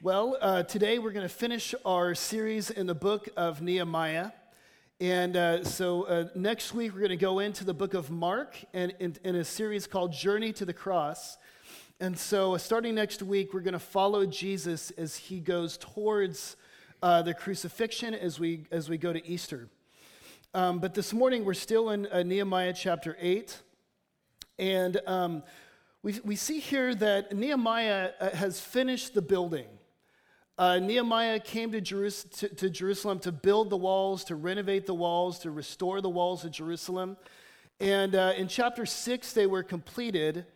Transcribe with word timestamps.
Well, 0.00 0.38
uh, 0.40 0.62
today 0.62 1.00
we're 1.00 1.10
going 1.10 1.26
to 1.26 1.34
finish 1.34 1.74
our 1.84 2.14
series 2.14 2.70
in 2.70 2.86
the 2.86 2.94
book 2.94 3.28
of 3.36 3.60
Nehemiah. 3.60 4.30
And 5.00 5.36
uh, 5.36 5.64
so 5.64 6.04
uh, 6.04 6.28
next 6.36 6.72
week 6.72 6.92
we're 6.92 7.00
going 7.00 7.10
to 7.10 7.16
go 7.16 7.40
into 7.40 7.64
the 7.64 7.74
book 7.74 7.94
of 7.94 8.08
Mark 8.08 8.56
and 8.72 8.94
in, 9.00 9.34
a 9.34 9.42
series 9.42 9.88
called 9.88 10.12
Journey 10.12 10.52
to 10.52 10.64
the 10.64 10.72
Cross. 10.72 11.36
And 11.98 12.16
so 12.16 12.54
uh, 12.54 12.58
starting 12.58 12.94
next 12.94 13.24
week, 13.24 13.52
we're 13.52 13.58
going 13.58 13.72
to 13.72 13.80
follow 13.80 14.24
Jesus 14.24 14.92
as 14.92 15.16
he 15.16 15.40
goes 15.40 15.76
towards 15.76 16.54
uh, 17.02 17.22
the 17.22 17.34
crucifixion 17.34 18.14
as 18.14 18.38
we, 18.38 18.66
as 18.70 18.88
we 18.88 18.98
go 18.98 19.12
to 19.12 19.26
Easter. 19.26 19.68
Um, 20.54 20.78
but 20.78 20.94
this 20.94 21.12
morning 21.12 21.44
we're 21.44 21.54
still 21.54 21.90
in 21.90 22.06
uh, 22.06 22.22
Nehemiah 22.22 22.72
chapter 22.72 23.16
8. 23.18 23.60
And 24.60 25.00
um, 25.08 25.42
we, 26.04 26.20
we 26.22 26.36
see 26.36 26.60
here 26.60 26.94
that 26.94 27.34
Nehemiah 27.34 28.12
has 28.34 28.60
finished 28.60 29.14
the 29.14 29.22
building. 29.22 29.66
Uh, 30.58 30.80
Nehemiah 30.80 31.38
came 31.38 31.70
to, 31.70 31.80
Jerus- 31.80 32.28
to, 32.38 32.48
to, 32.48 32.68
Jerusalem 32.68 33.20
to 33.20 33.30
build 33.30 33.70
the 33.70 33.76
walls, 33.76 34.24
to 34.24 34.34
renovate 34.34 34.86
the 34.86 34.94
walls, 34.94 35.38
to 35.40 35.52
restore 35.52 36.00
the 36.00 36.08
walls 36.08 36.44
of 36.44 36.50
Jerusalem. 36.50 37.16
And 37.78 38.16
uh, 38.16 38.32
in 38.36 38.48
chapter 38.48 38.84
6, 38.84 39.32
they 39.34 39.46
were 39.46 39.62
completed. 39.62 40.46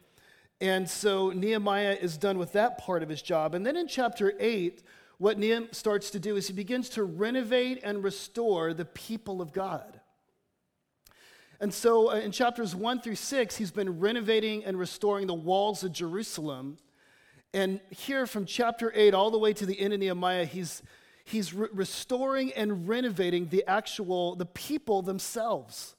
And 0.61 0.91
so 0.91 1.30
Nehemiah 1.30 1.97
is 2.01 2.16
done 2.16 2.37
with 2.37 2.52
that 2.55 2.78
part 2.78 3.05
of 3.05 3.09
his 3.09 3.23
job. 3.23 3.55
And 3.55 3.65
then 3.65 3.77
in 3.77 3.87
chapter 3.87 4.34
8, 4.41 4.83
what 5.19 5.38
Nehemiah 5.38 5.69
starts 5.73 6.11
to 6.11 6.19
do 6.19 6.34
is 6.34 6.48
he 6.48 6.53
begins 6.53 6.89
to 6.91 7.05
renovate 7.05 7.78
and 7.84 8.03
restore 8.03 8.75
the 8.75 8.84
people 8.84 9.41
of 9.41 9.53
God. 9.53 10.00
And 11.61 11.73
so 11.73 12.11
uh, 12.11 12.16
in 12.16 12.33
chapters 12.33 12.75
1 12.75 13.03
through 13.03 13.14
6, 13.14 13.55
he's 13.55 13.70
been 13.70 14.00
renovating 14.00 14.64
and 14.64 14.77
restoring 14.77 15.28
the 15.28 15.34
walls 15.34 15.84
of 15.84 15.92
Jerusalem. 15.92 16.78
And 17.55 17.80
here 17.91 18.27
from 18.27 18.47
chapter 18.47 18.91
8 18.95 19.12
all 19.12 19.30
the 19.30 19.38
way 19.38 19.52
to 19.52 19.66
the 19.66 19.79
end 19.79 19.92
of 19.92 20.01
Nehemiah, 20.01 20.47
he's, 20.47 20.83
he's 21.25 21.53
re- 21.53 21.69
restoring 21.72 22.53
and 22.55 22.89
renovating 22.89 23.48
the 23.48 23.64
actual, 23.67 24.36
the 24.36 24.47
people 24.47 25.03
themselves, 25.03 25.94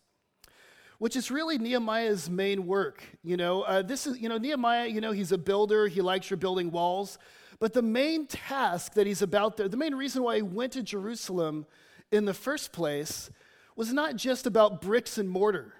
which 0.98 1.16
is 1.16 1.30
really 1.30 1.60
Nehemiah's 1.60 2.28
main 2.28 2.66
work. 2.66 3.04
You 3.24 3.38
know, 3.38 3.62
uh, 3.62 3.84
this 3.84 4.08
is, 4.08 4.20
you 4.20 4.30
know, 4.30 4.40
Nehemiah, 4.40 4.88
you 4.88 5.00
know, 5.00 5.12
he's 5.12 5.32
a 5.32 5.38
builder, 5.38 5.88
he 5.88 6.02
likes 6.02 6.30
your 6.30 6.38
building 6.38 6.72
walls. 6.72 7.20
But 7.60 7.74
the 7.74 7.84
main 7.84 8.26
task 8.26 8.96
that 8.96 9.06
he's 9.06 9.22
about 9.22 9.58
there, 9.58 9.70
the 9.70 9.78
main 9.78 9.94
reason 9.94 10.24
why 10.24 10.38
he 10.38 10.42
went 10.42 10.74
to 10.74 10.82
Jerusalem 10.82 11.68
in 12.12 12.26
the 12.26 12.34
first 12.34 12.74
place 12.74 13.30
was 13.76 13.94
not 13.94 14.16
just 14.16 14.48
about 14.48 14.82
bricks 14.82 15.20
and 15.20 15.30
mortar. 15.30 15.74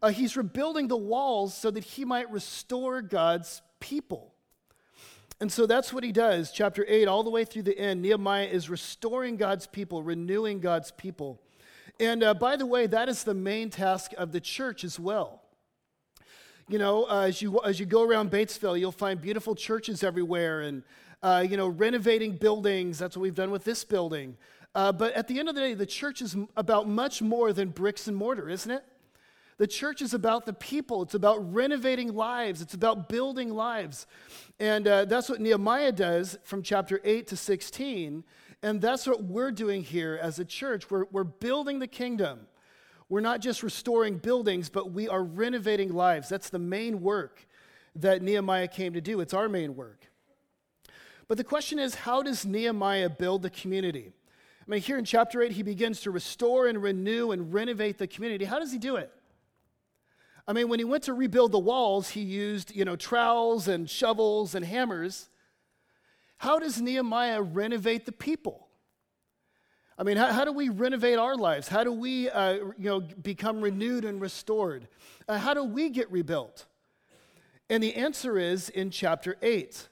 Uh, 0.00 0.10
he's 0.10 0.36
rebuilding 0.36 0.86
the 0.88 0.96
walls 0.96 1.52
so 1.52 1.70
that 1.70 1.84
he 1.84 2.04
might 2.04 2.30
restore 2.30 3.02
God's 3.02 3.60
people. 3.80 4.34
And 5.40 5.50
so 5.50 5.64
that's 5.66 5.92
what 5.92 6.04
he 6.04 6.12
does. 6.12 6.52
Chapter 6.52 6.84
8, 6.86 7.08
all 7.08 7.22
the 7.22 7.30
way 7.30 7.44
through 7.44 7.62
the 7.62 7.78
end, 7.78 8.02
Nehemiah 8.02 8.46
is 8.46 8.68
restoring 8.68 9.36
God's 9.36 9.66
people, 9.66 10.02
renewing 10.02 10.60
God's 10.60 10.90
people. 10.90 11.40
And 11.98 12.22
uh, 12.22 12.34
by 12.34 12.56
the 12.56 12.66
way, 12.66 12.86
that 12.86 13.08
is 13.08 13.24
the 13.24 13.34
main 13.34 13.70
task 13.70 14.12
of 14.18 14.32
the 14.32 14.40
church 14.40 14.84
as 14.84 15.00
well. 15.00 15.42
You 16.68 16.78
know, 16.78 17.06
uh, 17.08 17.22
as, 17.22 17.40
you, 17.40 17.58
as 17.64 17.80
you 17.80 17.86
go 17.86 18.02
around 18.02 18.30
Batesville, 18.30 18.78
you'll 18.78 18.92
find 18.92 19.20
beautiful 19.20 19.54
churches 19.54 20.04
everywhere 20.04 20.60
and, 20.60 20.82
uh, 21.22 21.44
you 21.48 21.56
know, 21.56 21.68
renovating 21.68 22.36
buildings. 22.36 22.98
That's 22.98 23.16
what 23.16 23.22
we've 23.22 23.34
done 23.34 23.50
with 23.50 23.64
this 23.64 23.82
building. 23.82 24.36
Uh, 24.74 24.92
but 24.92 25.14
at 25.14 25.26
the 25.26 25.38
end 25.38 25.48
of 25.48 25.54
the 25.54 25.60
day, 25.62 25.74
the 25.74 25.86
church 25.86 26.20
is 26.20 26.36
about 26.56 26.86
much 26.86 27.22
more 27.22 27.52
than 27.52 27.70
bricks 27.70 28.06
and 28.06 28.16
mortar, 28.16 28.48
isn't 28.48 28.70
it? 28.70 28.84
The 29.60 29.66
church 29.66 30.00
is 30.00 30.14
about 30.14 30.46
the 30.46 30.54
people. 30.54 31.02
It's 31.02 31.12
about 31.12 31.52
renovating 31.52 32.14
lives. 32.14 32.62
It's 32.62 32.72
about 32.72 33.10
building 33.10 33.50
lives. 33.50 34.06
And 34.58 34.88
uh, 34.88 35.04
that's 35.04 35.28
what 35.28 35.38
Nehemiah 35.38 35.92
does 35.92 36.38
from 36.44 36.62
chapter 36.62 36.98
8 37.04 37.26
to 37.26 37.36
16. 37.36 38.24
And 38.62 38.80
that's 38.80 39.06
what 39.06 39.24
we're 39.24 39.50
doing 39.50 39.82
here 39.82 40.18
as 40.22 40.38
a 40.38 40.46
church. 40.46 40.90
We're, 40.90 41.04
we're 41.12 41.24
building 41.24 41.78
the 41.78 41.86
kingdom. 41.86 42.46
We're 43.10 43.20
not 43.20 43.42
just 43.42 43.62
restoring 43.62 44.16
buildings, 44.16 44.70
but 44.70 44.92
we 44.92 45.10
are 45.10 45.22
renovating 45.22 45.92
lives. 45.92 46.30
That's 46.30 46.48
the 46.48 46.58
main 46.58 47.02
work 47.02 47.46
that 47.96 48.22
Nehemiah 48.22 48.68
came 48.68 48.94
to 48.94 49.02
do. 49.02 49.20
It's 49.20 49.34
our 49.34 49.50
main 49.50 49.76
work. 49.76 50.06
But 51.28 51.36
the 51.36 51.44
question 51.44 51.78
is 51.78 51.96
how 51.96 52.22
does 52.22 52.46
Nehemiah 52.46 53.10
build 53.10 53.42
the 53.42 53.50
community? 53.50 54.14
I 54.66 54.70
mean, 54.70 54.80
here 54.80 54.96
in 54.96 55.04
chapter 55.04 55.42
8, 55.42 55.52
he 55.52 55.62
begins 55.62 56.00
to 56.00 56.10
restore 56.10 56.66
and 56.66 56.82
renew 56.82 57.32
and 57.32 57.52
renovate 57.52 57.98
the 57.98 58.06
community. 58.06 58.46
How 58.46 58.58
does 58.58 58.72
he 58.72 58.78
do 58.78 58.96
it? 58.96 59.12
I 60.50 60.52
mean, 60.52 60.68
when 60.68 60.80
he 60.80 60.84
went 60.84 61.04
to 61.04 61.14
rebuild 61.14 61.52
the 61.52 61.60
walls, 61.60 62.08
he 62.08 62.22
used, 62.22 62.74
you 62.74 62.84
know, 62.84 62.96
trowels 62.96 63.68
and 63.68 63.88
shovels 63.88 64.56
and 64.56 64.64
hammers. 64.64 65.28
How 66.38 66.58
does 66.58 66.80
Nehemiah 66.80 67.40
renovate 67.40 68.04
the 68.04 68.10
people? 68.10 68.66
I 69.96 70.02
mean, 70.02 70.16
how, 70.16 70.32
how 70.32 70.44
do 70.44 70.50
we 70.50 70.68
renovate 70.68 71.20
our 71.20 71.36
lives? 71.36 71.68
How 71.68 71.84
do 71.84 71.92
we, 71.92 72.28
uh, 72.30 72.54
you 72.76 72.90
know, 72.90 72.98
become 72.98 73.60
renewed 73.60 74.04
and 74.04 74.20
restored? 74.20 74.88
Uh, 75.28 75.38
how 75.38 75.54
do 75.54 75.62
we 75.62 75.88
get 75.88 76.10
rebuilt? 76.10 76.66
And 77.68 77.80
the 77.80 77.94
answer 77.94 78.36
is 78.36 78.70
in 78.70 78.90
chapter 78.90 79.36
8. 79.42 79.88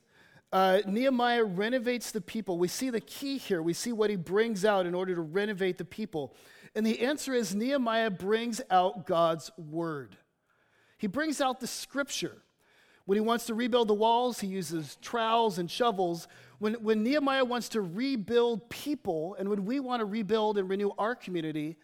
Uh, 0.51 0.81
Nehemiah 0.89 1.45
renovates 1.45 2.11
the 2.11 2.21
people. 2.21 2.59
We 2.59 2.67
see 2.67 2.91
the 2.91 3.01
key 3.01 3.39
here. 3.39 3.63
We 3.63 3.75
see 3.75 3.93
what 3.93 4.11
he 4.11 4.17
brings 4.17 4.65
out 4.65 4.87
in 4.87 4.95
order 4.97 5.15
to 5.15 5.21
renovate 5.21 5.79
the 5.79 5.85
people. 5.85 6.35
And 6.75 6.85
the 6.85 7.03
answer 7.03 7.33
is 7.33 7.55
Nehemiah 7.55 8.11
brings 8.11 8.61
out 8.73 9.07
God's 9.07 9.53
word. 9.57 10.17
He 10.99 11.07
brings 11.07 11.41
out 11.41 11.61
the 11.61 11.67
scripture. 11.67 12.43
When 13.07 13.17
he 13.17 13.21
wants 13.21 13.47
to 13.47 13.55
rebuild 13.55 13.89
the 13.89 13.95
walls, 13.95 14.41
he 14.41 14.49
uses 14.49 14.99
trowels 15.01 15.59
and 15.59 15.71
shovels. 15.71 16.29
When, 16.59 16.75
when 16.75 17.03
Nehemiah 17.03 17.45
wants 17.45 17.71
to 17.71 17.81
rebuild 17.81 18.69
people, 18.69 19.35
and 19.39 19.49
when 19.49 19.65
we 19.65 19.81
want 19.81 20.01
to 20.01 20.05
rebuild 20.05 20.59
and 20.59 20.69
renew 20.69 20.91
our 20.99 21.15
community, 21.15 21.79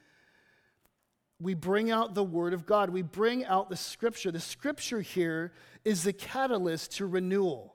we 1.41 1.55
bring 1.55 1.91
out 1.91 2.15
the 2.15 2.23
Word 2.23 2.53
of 2.53 2.67
God. 2.67 2.91
We 2.91 3.03
bring 3.03 3.45
out 3.47 3.71
the 3.71 3.77
Scripture. 3.77 4.31
The 4.31 4.41
Scripture 4.41 5.01
here 5.01 5.53
is 5.85 6.03
the 6.03 6.13
catalyst 6.13 6.97
to 6.97 7.07
renewal. 7.07 7.75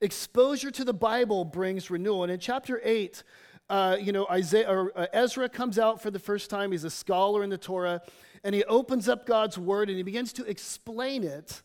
Exposure 0.00 0.70
to 0.72 0.84
the 0.84 0.94
Bible 0.94 1.44
brings 1.44 1.90
renewal. 1.90 2.24
And 2.24 2.32
in 2.32 2.40
chapter 2.40 2.80
8, 2.82 3.22
uh, 3.68 3.96
you 4.00 4.12
know, 4.12 4.26
Isaiah, 4.30 4.70
or, 4.70 4.92
uh, 4.96 5.06
Ezra 5.12 5.48
comes 5.48 5.78
out 5.78 6.00
for 6.00 6.10
the 6.10 6.18
first 6.18 6.50
time. 6.50 6.72
He's 6.72 6.84
a 6.84 6.90
scholar 6.90 7.42
in 7.42 7.50
the 7.50 7.58
Torah 7.58 8.02
and 8.44 8.54
he 8.54 8.62
opens 8.64 9.08
up 9.08 9.26
God's 9.26 9.58
word 9.58 9.88
and 9.88 9.96
he 9.96 10.04
begins 10.04 10.32
to 10.34 10.44
explain 10.44 11.24
it. 11.24 11.62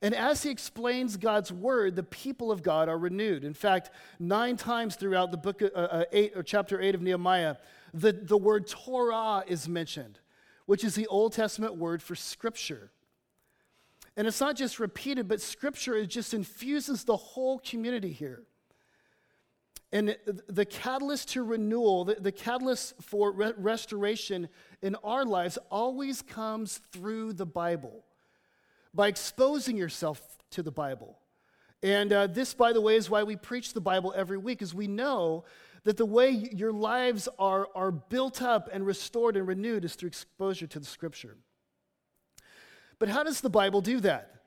And 0.00 0.14
as 0.14 0.42
he 0.42 0.50
explains 0.50 1.16
God's 1.16 1.52
word, 1.52 1.96
the 1.96 2.02
people 2.02 2.50
of 2.50 2.62
God 2.62 2.88
are 2.88 2.98
renewed. 2.98 3.44
In 3.44 3.54
fact, 3.54 3.90
nine 4.18 4.56
times 4.56 4.96
throughout 4.96 5.30
the 5.30 5.36
book, 5.36 5.62
of, 5.62 5.70
uh, 5.74 5.78
uh, 5.78 6.04
eight 6.12 6.32
or 6.36 6.42
chapter 6.42 6.80
eight 6.80 6.94
of 6.94 7.02
Nehemiah, 7.02 7.56
the, 7.94 8.12
the 8.12 8.36
word 8.36 8.66
Torah 8.66 9.44
is 9.46 9.68
mentioned, 9.68 10.18
which 10.66 10.82
is 10.84 10.94
the 10.94 11.06
Old 11.06 11.32
Testament 11.32 11.76
word 11.76 12.02
for 12.02 12.16
scripture. 12.16 12.90
And 14.16 14.26
it's 14.26 14.40
not 14.40 14.56
just 14.56 14.78
repeated, 14.78 15.28
but 15.28 15.40
scripture 15.40 15.94
it 15.94 16.06
just 16.06 16.34
infuses 16.34 17.04
the 17.04 17.16
whole 17.16 17.58
community 17.60 18.12
here. 18.12 18.42
And 19.92 20.16
the 20.48 20.64
catalyst 20.64 21.28
to 21.30 21.42
renewal, 21.42 22.06
the, 22.06 22.14
the 22.14 22.32
catalyst 22.32 22.94
for 23.02 23.30
re- 23.30 23.52
restoration 23.58 24.48
in 24.80 24.96
our 25.04 25.24
lives 25.26 25.58
always 25.70 26.22
comes 26.22 26.80
through 26.92 27.34
the 27.34 27.44
Bible, 27.44 28.04
by 28.94 29.08
exposing 29.08 29.76
yourself 29.76 30.20
to 30.52 30.62
the 30.62 30.72
Bible. 30.72 31.18
And 31.82 32.12
uh, 32.12 32.26
this, 32.26 32.54
by 32.54 32.72
the 32.72 32.80
way, 32.80 32.96
is 32.96 33.10
why 33.10 33.22
we 33.22 33.36
preach 33.36 33.74
the 33.74 33.80
Bible 33.80 34.14
every 34.16 34.38
week, 34.38 34.62
is 34.62 34.74
we 34.74 34.86
know 34.86 35.44
that 35.84 35.96
the 35.96 36.06
way 36.06 36.30
your 36.30 36.72
lives 36.72 37.28
are, 37.38 37.68
are 37.74 37.90
built 37.90 38.40
up 38.40 38.70
and 38.72 38.86
restored 38.86 39.36
and 39.36 39.46
renewed 39.46 39.84
is 39.84 39.94
through 39.94 40.08
exposure 40.08 40.66
to 40.68 40.78
the 40.78 40.86
Scripture. 40.86 41.36
But 42.98 43.08
how 43.08 43.24
does 43.24 43.40
the 43.40 43.50
Bible 43.50 43.80
do 43.80 44.00
that? 44.00 44.41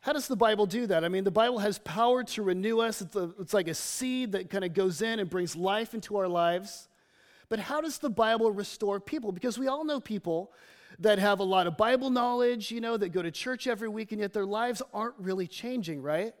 How 0.00 0.14
does 0.14 0.28
the 0.28 0.36
Bible 0.36 0.64
do 0.64 0.86
that? 0.86 1.04
I 1.04 1.08
mean, 1.08 1.24
the 1.24 1.30
Bible 1.30 1.58
has 1.58 1.78
power 1.78 2.24
to 2.24 2.42
renew 2.42 2.80
us. 2.80 3.02
It's, 3.02 3.14
a, 3.16 3.30
it's 3.38 3.52
like 3.52 3.68
a 3.68 3.74
seed 3.74 4.32
that 4.32 4.48
kind 4.48 4.64
of 4.64 4.72
goes 4.72 5.02
in 5.02 5.18
and 5.18 5.28
brings 5.28 5.54
life 5.54 5.92
into 5.92 6.16
our 6.16 6.28
lives. 6.28 6.88
But 7.50 7.58
how 7.58 7.82
does 7.82 7.98
the 7.98 8.08
Bible 8.08 8.50
restore 8.50 8.98
people? 8.98 9.30
Because 9.30 9.58
we 9.58 9.66
all 9.66 9.84
know 9.84 10.00
people 10.00 10.52
that 11.00 11.18
have 11.18 11.40
a 11.40 11.44
lot 11.44 11.66
of 11.66 11.76
Bible 11.76 12.08
knowledge, 12.08 12.70
you 12.70 12.80
know, 12.80 12.96
that 12.96 13.10
go 13.10 13.20
to 13.20 13.30
church 13.30 13.66
every 13.66 13.88
week, 13.88 14.12
and 14.12 14.20
yet 14.20 14.32
their 14.32 14.46
lives 14.46 14.80
aren't 14.94 15.16
really 15.18 15.46
changing, 15.46 16.00
right? 16.00 16.32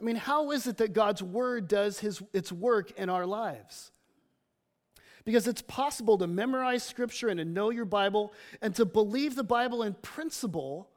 I 0.00 0.02
mean, 0.02 0.16
how 0.16 0.50
is 0.50 0.66
it 0.66 0.78
that 0.78 0.92
God's 0.92 1.22
Word 1.22 1.68
does 1.68 1.98
his, 1.98 2.22
its 2.32 2.50
work 2.50 2.98
in 2.98 3.10
our 3.10 3.26
lives? 3.26 3.90
Because 5.24 5.46
it's 5.46 5.62
possible 5.62 6.18
to 6.18 6.26
memorize 6.26 6.82
Scripture 6.82 7.28
and 7.28 7.38
to 7.38 7.44
know 7.44 7.70
your 7.70 7.84
Bible 7.84 8.32
and 8.62 8.74
to 8.76 8.84
believe 8.84 9.36
the 9.36 9.44
Bible 9.44 9.82
in 9.82 9.94
principle 9.94 10.90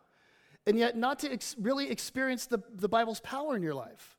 and 0.67 0.77
yet 0.77 0.97
not 0.97 1.19
to 1.19 1.31
ex- 1.31 1.55
really 1.57 1.89
experience 1.89 2.45
the, 2.45 2.61
the 2.75 2.89
Bible's 2.89 3.21
power 3.21 3.55
in 3.55 3.63
your 3.63 3.73
life. 3.73 4.17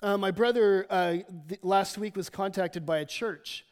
Uh, 0.00 0.16
my 0.16 0.30
brother 0.30 0.86
uh, 0.88 1.16
th- 1.48 1.60
last 1.62 1.98
week 1.98 2.16
was 2.16 2.30
contacted 2.30 2.86
by 2.86 2.98
a 2.98 3.04
church, 3.04 3.66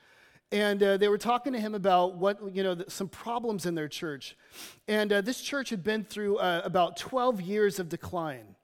and 0.50 0.82
uh, 0.82 0.96
they 0.96 1.06
were 1.06 1.16
talking 1.16 1.52
to 1.52 1.60
him 1.60 1.76
about 1.76 2.16
what, 2.16 2.40
you 2.52 2.64
know, 2.64 2.76
some 2.88 3.08
problems 3.08 3.64
in 3.64 3.76
their 3.76 3.86
church. 3.86 4.36
And 4.88 5.12
uh, 5.12 5.20
this 5.20 5.40
church 5.40 5.70
had 5.70 5.84
been 5.84 6.02
through 6.02 6.38
uh, 6.38 6.62
about 6.64 6.96
12 6.96 7.40
years 7.40 7.78
of 7.78 7.88
decline. 7.88 8.56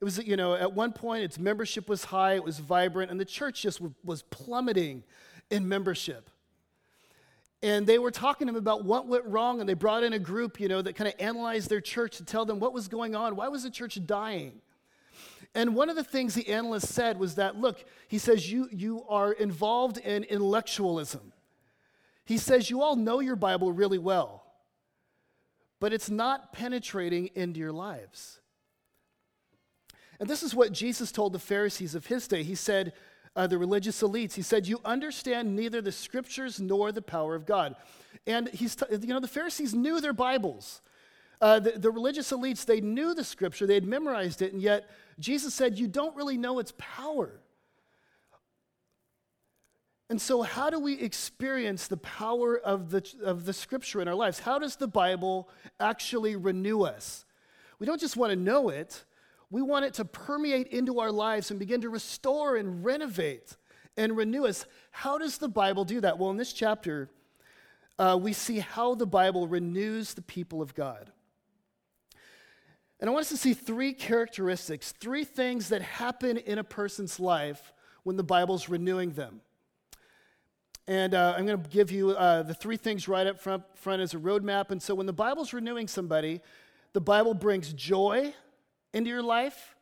It 0.00 0.04
was, 0.04 0.24
you 0.24 0.36
know, 0.36 0.54
at 0.54 0.72
one 0.72 0.92
point 0.92 1.24
its 1.24 1.38
membership 1.38 1.88
was 1.88 2.04
high, 2.04 2.34
it 2.34 2.44
was 2.44 2.60
vibrant, 2.60 3.10
and 3.10 3.18
the 3.18 3.24
church 3.24 3.62
just 3.62 3.80
was 4.04 4.22
plummeting 4.22 5.02
in 5.50 5.68
membership. 5.68 6.30
And 7.62 7.86
they 7.86 7.98
were 7.98 8.10
talking 8.10 8.46
to 8.46 8.52
him 8.52 8.56
about 8.56 8.84
what 8.84 9.06
went 9.06 9.26
wrong, 9.26 9.60
and 9.60 9.68
they 9.68 9.74
brought 9.74 10.02
in 10.02 10.14
a 10.14 10.18
group, 10.18 10.58
you 10.60 10.68
know, 10.68 10.80
that 10.80 10.96
kind 10.96 11.08
of 11.08 11.14
analyzed 11.18 11.68
their 11.68 11.82
church 11.82 12.16
to 12.16 12.24
tell 12.24 12.46
them 12.46 12.58
what 12.58 12.72
was 12.72 12.88
going 12.88 13.14
on. 13.14 13.36
Why 13.36 13.48
was 13.48 13.64
the 13.64 13.70
church 13.70 13.98
dying? 14.06 14.62
And 15.54 15.74
one 15.74 15.90
of 15.90 15.96
the 15.96 16.04
things 16.04 16.34
the 16.34 16.48
analyst 16.48 16.88
said 16.88 17.18
was 17.18 17.34
that, 17.34 17.56
look, 17.56 17.84
he 18.08 18.18
says, 18.18 18.50
you, 18.50 18.68
you 18.70 19.04
are 19.08 19.32
involved 19.32 19.98
in 19.98 20.24
intellectualism. 20.24 21.32
He 22.24 22.38
says, 22.38 22.70
you 22.70 22.80
all 22.80 22.96
know 22.96 23.20
your 23.20 23.36
Bible 23.36 23.72
really 23.72 23.98
well, 23.98 24.44
but 25.80 25.92
it's 25.92 26.08
not 26.08 26.52
penetrating 26.52 27.30
into 27.34 27.58
your 27.58 27.72
lives. 27.72 28.40
And 30.20 30.28
this 30.28 30.42
is 30.42 30.54
what 30.54 30.72
Jesus 30.72 31.10
told 31.10 31.32
the 31.32 31.38
Pharisees 31.38 31.94
of 31.94 32.06
his 32.06 32.28
day. 32.28 32.42
He 32.42 32.54
said, 32.54 32.92
uh, 33.40 33.46
the 33.46 33.56
religious 33.56 34.02
elites, 34.02 34.34
he 34.34 34.42
said, 34.42 34.66
You 34.66 34.82
understand 34.84 35.56
neither 35.56 35.80
the 35.80 35.92
scriptures 35.92 36.60
nor 36.60 36.92
the 36.92 37.00
power 37.00 37.34
of 37.34 37.46
God. 37.46 37.74
And 38.26 38.48
he's, 38.48 38.76
t- 38.76 38.84
you 38.90 39.06
know, 39.06 39.20
the 39.20 39.28
Pharisees 39.28 39.72
knew 39.72 39.98
their 40.02 40.12
Bibles. 40.12 40.82
Uh, 41.40 41.58
the, 41.58 41.70
the 41.70 41.90
religious 41.90 42.32
elites, 42.32 42.66
they 42.66 42.82
knew 42.82 43.14
the 43.14 43.24
scripture, 43.24 43.66
they 43.66 43.72
had 43.72 43.86
memorized 43.86 44.42
it, 44.42 44.52
and 44.52 44.60
yet 44.60 44.90
Jesus 45.18 45.54
said, 45.54 45.78
You 45.78 45.88
don't 45.88 46.14
really 46.14 46.36
know 46.36 46.58
its 46.58 46.74
power. 46.76 47.40
And 50.10 50.20
so, 50.20 50.42
how 50.42 50.68
do 50.68 50.78
we 50.78 51.00
experience 51.00 51.86
the 51.86 51.96
power 51.96 52.58
of 52.58 52.90
the, 52.90 53.10
of 53.24 53.46
the 53.46 53.54
scripture 53.54 54.02
in 54.02 54.08
our 54.08 54.14
lives? 54.14 54.40
How 54.40 54.58
does 54.58 54.76
the 54.76 54.88
Bible 54.88 55.48
actually 55.78 56.36
renew 56.36 56.82
us? 56.82 57.24
We 57.78 57.86
don't 57.86 58.00
just 58.00 58.18
want 58.18 58.32
to 58.32 58.36
know 58.36 58.68
it, 58.68 59.02
we 59.50 59.62
want 59.62 59.84
it 59.84 59.94
to 59.94 60.04
permeate 60.04 60.68
into 60.68 61.00
our 61.00 61.10
lives 61.10 61.50
and 61.50 61.58
begin 61.58 61.80
to 61.80 61.90
restore 61.90 62.56
and 62.56 62.84
renovate 62.84 63.56
and 63.96 64.16
renew 64.16 64.46
us. 64.46 64.64
How 64.92 65.18
does 65.18 65.38
the 65.38 65.48
Bible 65.48 65.84
do 65.84 66.00
that? 66.00 66.18
Well, 66.18 66.30
in 66.30 66.36
this 66.36 66.52
chapter, 66.52 67.10
uh, 67.98 68.18
we 68.20 68.32
see 68.32 68.60
how 68.60 68.94
the 68.94 69.06
Bible 69.06 69.48
renews 69.48 70.14
the 70.14 70.22
people 70.22 70.62
of 70.62 70.74
God. 70.74 71.10
And 73.00 73.08
I 73.08 73.12
want 73.12 73.24
us 73.24 73.30
to 73.30 73.36
see 73.36 73.54
three 73.54 73.92
characteristics, 73.92 74.92
three 74.92 75.24
things 75.24 75.70
that 75.70 75.82
happen 75.82 76.36
in 76.36 76.58
a 76.58 76.64
person's 76.64 77.18
life 77.18 77.72
when 78.02 78.16
the 78.16 78.22
Bible's 78.22 78.68
renewing 78.68 79.12
them. 79.12 79.40
And 80.86 81.14
uh, 81.14 81.34
I'm 81.36 81.46
going 81.46 81.62
to 81.62 81.68
give 81.70 81.90
you 81.90 82.10
uh, 82.10 82.42
the 82.42 82.54
three 82.54 82.76
things 82.76 83.08
right 83.08 83.26
up 83.26 83.38
front, 83.38 83.62
front 83.74 84.02
as 84.02 84.12
a 84.12 84.18
roadmap. 84.18 84.70
And 84.70 84.82
so 84.82 84.94
when 84.94 85.06
the 85.06 85.12
Bible's 85.12 85.52
renewing 85.52 85.88
somebody, 85.88 86.40
the 86.92 87.00
Bible 87.00 87.34
brings 87.34 87.72
joy, 87.72 88.34
into 88.92 89.10
your 89.10 89.22
life. 89.22 89.76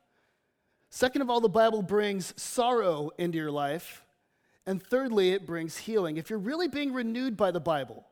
Second 0.91 1.23
of 1.23 1.31
all, 1.31 1.41
the 1.41 1.49
Bible 1.49 1.83
brings 1.83 2.33
sorrow 2.41 3.11
into 3.19 3.39
your 3.39 3.51
life. 3.51 4.05
And 4.67 4.83
thirdly, 4.83 5.33
it 5.33 5.47
brings 5.47 5.79
healing. 5.79 6.17
If 6.17 6.31
you're 6.31 6.39
really 6.39 6.69
being 6.69 6.93
renewed 6.93 7.37
by 7.37 7.51
the 7.51 7.61
Bible, 7.61 8.07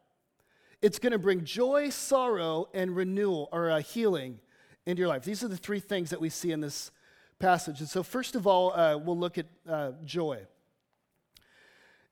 it's 0.82 0.98
going 0.98 1.12
to 1.12 1.19
bring 1.19 1.44
joy, 1.44 1.90
sorrow, 1.90 2.69
and 2.72 2.94
renewal 2.94 3.48
or 3.52 3.70
uh, 3.70 3.81
healing 3.81 4.40
into 4.87 5.00
your 5.00 5.08
life. 5.08 5.25
These 5.25 5.43
are 5.43 5.48
the 5.48 5.56
three 5.56 5.81
things 5.81 6.10
that 6.10 6.20
we 6.20 6.28
see 6.28 6.52
in 6.52 6.60
this 6.60 6.90
passage. 7.38 7.81
And 7.81 7.88
so, 7.88 8.02
first 8.02 8.37
of 8.37 8.46
all, 8.46 8.72
uh, 8.72 8.96
we'll 8.96 9.19
look 9.19 9.38
at 9.38 9.46
uh, 9.69 9.92
joy. 10.04 10.46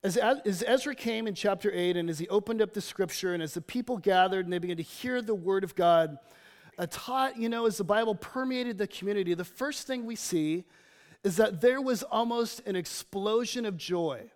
As, 0.02 0.18
as 0.18 0.62
Ezra 0.66 0.94
came 0.94 1.26
in 1.26 1.34
chapter 1.34 1.70
8, 1.72 1.96
and 1.96 2.10
as 2.10 2.18
he 2.18 2.28
opened 2.28 2.60
up 2.60 2.74
the 2.74 2.82
scripture, 2.82 3.32
and 3.32 3.42
as 3.42 3.54
the 3.54 3.62
people 3.62 3.96
gathered 3.96 4.44
and 4.44 4.52
they 4.52 4.58
began 4.58 4.76
to 4.76 4.82
hear 4.82 5.22
the 5.22 5.34
word 5.34 5.64
of 5.64 5.74
God, 5.74 6.18
taught, 6.86 7.36
you 7.38 7.48
know, 7.48 7.66
as 7.66 7.78
the 7.78 7.84
Bible 7.84 8.14
permeated 8.14 8.78
the 8.78 8.86
community, 8.86 9.34
the 9.34 9.44
first 9.44 9.86
thing 9.86 10.04
we 10.04 10.16
see 10.16 10.64
is 11.22 11.36
that 11.36 11.60
there 11.60 11.80
was 11.80 12.02
almost 12.02 12.60
an 12.66 12.76
explosion 12.76 13.64
of 13.64 13.76
joy. 13.76 14.30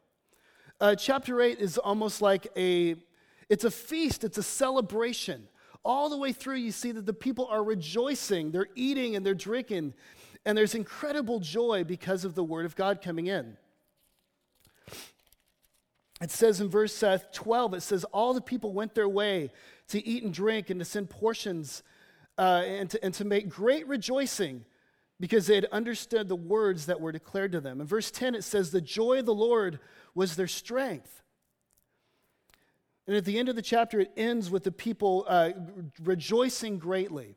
Uh, 0.81 0.95
chapter 0.95 1.41
8 1.41 1.59
is 1.59 1.77
almost 1.77 2.23
like 2.23 2.47
a 2.57 2.97
it's 3.49 3.65
a 3.65 3.71
feast 3.71 4.23
it's 4.23 4.39
a 4.39 4.43
celebration 4.43 5.49
all 5.85 6.09
the 6.09 6.17
way 6.17 6.33
through 6.33 6.55
you 6.55 6.71
see 6.71 6.93
that 6.93 7.05
the 7.05 7.13
people 7.13 7.49
are 7.51 7.65
rejoicing 7.65 8.53
they're 8.53 8.69
eating 8.77 9.17
and 9.17 9.27
they're 9.27 9.35
drinking 9.35 9.93
and 10.45 10.57
there's 10.57 10.77
incredible 10.77 11.41
joy 11.41 11.83
because 11.83 12.25
of 12.25 12.37
the 12.37 12.45
word 12.45 12.65
of 12.65 12.77
god 12.77 13.03
coming 13.03 13.27
in 13.27 13.57
it 16.21 16.31
says 16.31 16.61
in 16.61 16.69
verse 16.69 17.03
uh, 17.03 17.19
12 17.33 17.75
it 17.75 17.81
says 17.81 18.05
all 18.05 18.33
the 18.33 18.41
people 18.41 18.73
went 18.73 18.95
their 18.95 19.09
way 19.09 19.51
to 19.89 20.07
eat 20.07 20.23
and 20.23 20.33
drink 20.33 20.71
and 20.71 20.79
to 20.79 20.85
send 20.85 21.11
portions 21.11 21.83
uh, 22.39 22.63
and, 22.65 22.91
to, 22.91 23.05
and 23.05 23.13
to 23.15 23.25
make 23.25 23.49
great 23.49 23.87
rejoicing 23.89 24.65
because 25.21 25.49
they 25.49 25.57
had 25.57 25.67
understood 25.67 26.29
the 26.29 26.37
words 26.37 26.87
that 26.87 27.01
were 27.01 27.13
declared 27.13 27.53
to 27.53 27.61
them. 27.61 27.81
In 27.81 27.87
verse 27.87 28.11
10, 28.11 28.35
it 28.35 28.45
says, 28.45 28.71
The 28.71 28.81
joy 28.81 29.19
of 29.19 29.27
the 29.27 29.35
Lord 29.35 29.81
was 30.15 30.37
their 30.37 30.47
strength. 30.47 31.23
And 33.07 33.17
at 33.17 33.25
the 33.25 33.39
end 33.39 33.49
of 33.49 33.57
the 33.57 33.63
chapter, 33.63 34.01
it 34.01 34.13
ends 34.17 34.51
with 34.51 34.65
the 34.65 34.71
people 34.71 35.25
uh, 35.27 35.51
rejoicing 36.03 36.79
greatly. 36.79 37.37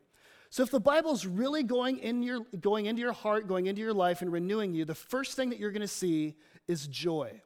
So, 0.50 0.62
if 0.62 0.70
the 0.70 0.80
Bible's 0.80 1.24
really 1.24 1.62
going, 1.62 1.98
in 1.98 2.22
your, 2.22 2.40
going 2.60 2.84
into 2.84 3.00
your 3.00 3.14
heart, 3.14 3.48
going 3.48 3.66
into 3.66 3.80
your 3.80 3.94
life, 3.94 4.20
and 4.20 4.30
renewing 4.30 4.74
you, 4.74 4.84
the 4.84 4.94
first 4.94 5.34
thing 5.34 5.48
that 5.48 5.58
you're 5.58 5.72
going 5.72 5.80
to 5.80 5.88
see 5.88 6.34
is 6.68 6.86
joy. 6.86 7.40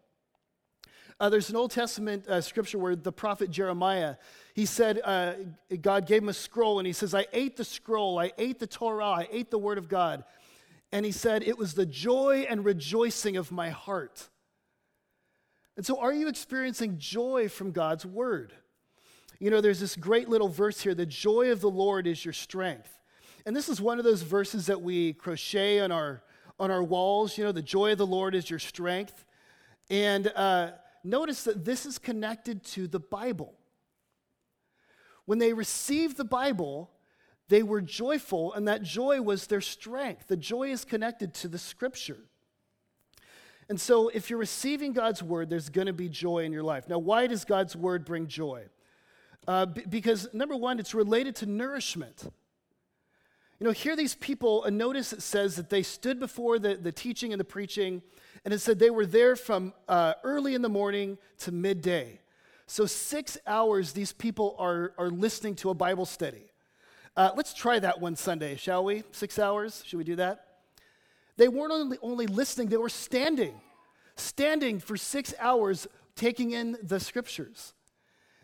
Uh, 1.19 1.31
there's 1.31 1.49
an 1.49 1.57
Old 1.57 1.71
Testament 1.71 2.29
uh, 2.29 2.43
scripture 2.43 2.79
where 2.79 2.95
the 2.95 3.13
prophet 3.13 3.51
Jeremiah, 3.51 4.17
he 4.55 4.67
said, 4.67 5.01
uh, 5.03 5.33
God 5.81 6.07
gave 6.07 6.23
him 6.23 6.29
a 6.29 6.35
scroll, 6.35 6.79
and 6.79 6.87
he 6.87 6.93
says, 6.93 7.15
I 7.15 7.27
ate 7.33 7.57
the 7.57 7.65
scroll, 7.65 8.19
I 8.19 8.33
ate 8.37 8.59
the 8.59 8.67
Torah, 8.67 9.07
I 9.07 9.29
ate 9.31 9.51
the 9.51 9.59
word 9.59 9.79
of 9.79 9.89
God. 9.89 10.25
And 10.93 11.07
he 11.07 11.13
said, 11.13 11.43
It 11.43 11.57
was 11.57 11.75
the 11.75 11.87
joy 11.87 12.47
and 12.49 12.65
rejoicing 12.65 13.37
of 13.37 13.51
my 13.51 13.71
heart. 13.71 14.29
And 15.77 15.87
so, 15.87 15.99
are 15.99 16.13
you 16.13 16.29
experiencing 16.29 16.99
joy 16.99 17.49
from 17.49 17.73
God's 17.73 18.05
word? 18.05 18.53
You 19.39 19.51
know, 19.51 19.61
there's 19.61 19.81
this 19.81 19.97
great 19.97 20.29
little 20.29 20.49
verse 20.49 20.81
here 20.81 20.95
the 20.95 21.07
joy 21.07 21.51
of 21.51 21.61
the 21.61 21.71
Lord 21.71 22.07
is 22.07 22.25
your 22.25 22.35
strength. 22.35 22.99
And 23.47 23.57
this 23.57 23.69
is 23.71 23.81
one 23.81 23.99
of 23.99 24.05
those 24.05 24.23
verses 24.23 24.67
that 24.67 24.83
we 24.83 25.15
crochet 25.15 25.81
on 25.81 25.93
our, 25.93 26.23
on 26.59 26.71
our 26.71 26.83
walls. 26.83 27.39
You 27.39 27.45
know, 27.45 27.53
the 27.53 27.63
joy 27.63 27.93
of 27.93 27.99
the 27.99 28.07
Lord 28.07 28.35
is 28.35 28.51
your 28.51 28.59
strength. 28.59 29.25
And, 29.89 30.31
uh, 30.35 30.73
notice 31.07 31.45
that 31.45 31.65
this 31.65 31.87
is 31.87 31.99
connected 31.99 32.65
to 32.65 32.87
the 32.87 33.01
Bible. 33.01 33.55
When 35.25 35.39
they 35.39 35.53
received 35.53 36.17
the 36.17 36.25
Bible, 36.25 36.91
they 37.49 37.63
were 37.63 37.81
joyful, 37.81 38.53
and 38.55 38.67
that 38.69 38.83
joy 38.83 39.21
was 39.23 39.47
their 39.47 39.61
strength. 39.61 40.29
The 40.29 40.37
joy 40.37 40.71
is 40.71 40.85
connected 40.85 41.35
to 41.35 41.49
the 41.49 41.59
scripture. 41.59 42.19
And 43.69 43.81
so, 43.81 44.09
if 44.09 44.31
you're 44.31 44.39
receiving 44.39 44.93
God's 44.93 45.23
word, 45.23 45.51
there's 45.51 45.69
going 45.69 45.89
to 45.89 45.93
be 45.93 46.09
joy 46.09 46.45
in 46.45 46.53
your 46.53 46.63
life. 46.63 46.89
Now, 46.89 46.99
why 46.99 47.27
does 47.27 47.45
God's 47.45 47.75
word 47.75 48.05
bring 48.05 48.29
joy? 48.29 48.65
Uh, 49.49 49.67
b- 49.67 49.85
because, 49.89 50.29
number 50.33 50.57
one, 50.57 50.79
it's 50.79 50.95
related 50.95 51.35
to 51.37 51.47
nourishment. 51.47 52.33
You 53.59 53.67
know, 53.67 53.73
here 53.73 53.97
these 53.97 54.15
people, 54.15 54.65
a 54.65 54.71
notice 54.71 55.11
that 55.11 55.23
says 55.23 55.57
that 55.57 55.71
they 55.71 55.83
stood 55.83 56.21
before 56.21 56.59
the, 56.59 56.77
the 56.77 56.93
teaching 56.93 57.33
and 57.33 57.41
the 57.41 57.45
preaching, 57.45 58.03
and 58.47 58.55
it 58.55 58.61
said 58.61 58.79
they 58.79 58.91
were 58.91 59.07
there 59.07 59.35
from 59.35 59.75
uh, 59.89 60.15
early 60.23 60.55
in 60.55 60.63
the 60.63 60.69
morning 60.69 61.19
to 61.39 61.51
midday. 61.51 62.21
So, 62.69 62.87
six 62.87 63.37
hours 63.45 63.93
these 63.93 64.13
people 64.13 64.55
are, 64.61 64.93
are 64.99 65.11
listening 65.11 65.57
to 65.57 65.71
a 65.71 65.75
Bible 65.75 66.07
study. 66.07 66.53
Uh, 67.17 67.31
let's 67.37 67.53
try 67.53 67.81
that 67.81 68.01
one 68.01 68.15
Sunday, 68.15 68.55
shall 68.55 68.85
we? 68.85 69.03
Six 69.11 69.41
hours? 69.41 69.83
Should 69.85 69.97
we 69.97 70.05
do 70.05 70.15
that? 70.17 70.47
They 71.37 71.49
weren't 71.49 71.73
only, 71.73 71.99
only 72.01 72.29
listening, 72.29 72.69
they 72.69 72.77
were 72.77 72.89
standing, 72.89 73.61
standing 74.15 74.79
for 74.79 74.97
six 74.97 75.35
hours, 75.41 75.89
taking 76.15 76.53
in 76.53 76.79
the 76.81 77.01
scriptures. 77.01 77.75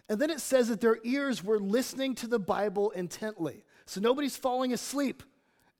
And 0.08 0.20
then 0.20 0.30
it 0.30 0.40
says 0.40 0.66
that 0.66 0.80
their 0.80 0.98
ears 1.04 1.44
were 1.44 1.60
listening 1.60 2.16
to 2.16 2.26
the 2.26 2.40
Bible 2.40 2.90
intently. 2.90 3.62
So 3.86 4.00
nobody's 4.00 4.36
falling 4.36 4.72
asleep 4.72 5.22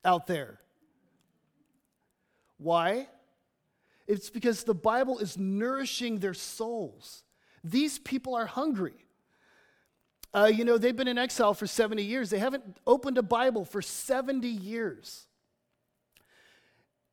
out 0.05 0.27
there. 0.27 0.61
Why? 2.57 3.09
It's 4.07 4.29
because 4.29 4.63
the 4.63 4.73
Bible 4.73 5.19
is 5.19 5.37
nourishing 5.37 6.19
their 6.19 6.33
souls. 6.33 7.23
These 7.63 7.99
people 7.99 8.35
are 8.35 8.45
hungry. 8.45 9.05
Uh, 10.33 10.51
you 10.53 10.65
know, 10.65 10.77
they've 10.77 10.95
been 10.95 11.07
in 11.07 11.17
exile 11.17 11.53
for 11.53 11.67
70 11.67 12.03
years. 12.03 12.29
They 12.29 12.39
haven't 12.39 12.77
opened 12.87 13.17
a 13.17 13.23
Bible 13.23 13.65
for 13.65 13.81
70 13.81 14.47
years. 14.47 15.27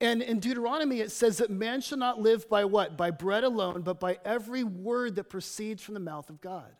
And 0.00 0.22
in 0.22 0.40
Deuteronomy, 0.40 1.00
it 1.00 1.12
says 1.12 1.38
that 1.38 1.50
man 1.50 1.82
shall 1.82 1.98
not 1.98 2.20
live 2.20 2.48
by 2.48 2.64
what? 2.64 2.96
By 2.96 3.10
bread 3.10 3.44
alone, 3.44 3.82
but 3.82 4.00
by 4.00 4.18
every 4.24 4.64
word 4.64 5.16
that 5.16 5.24
proceeds 5.24 5.82
from 5.82 5.94
the 5.94 6.00
mouth 6.00 6.30
of 6.30 6.40
God. 6.40 6.72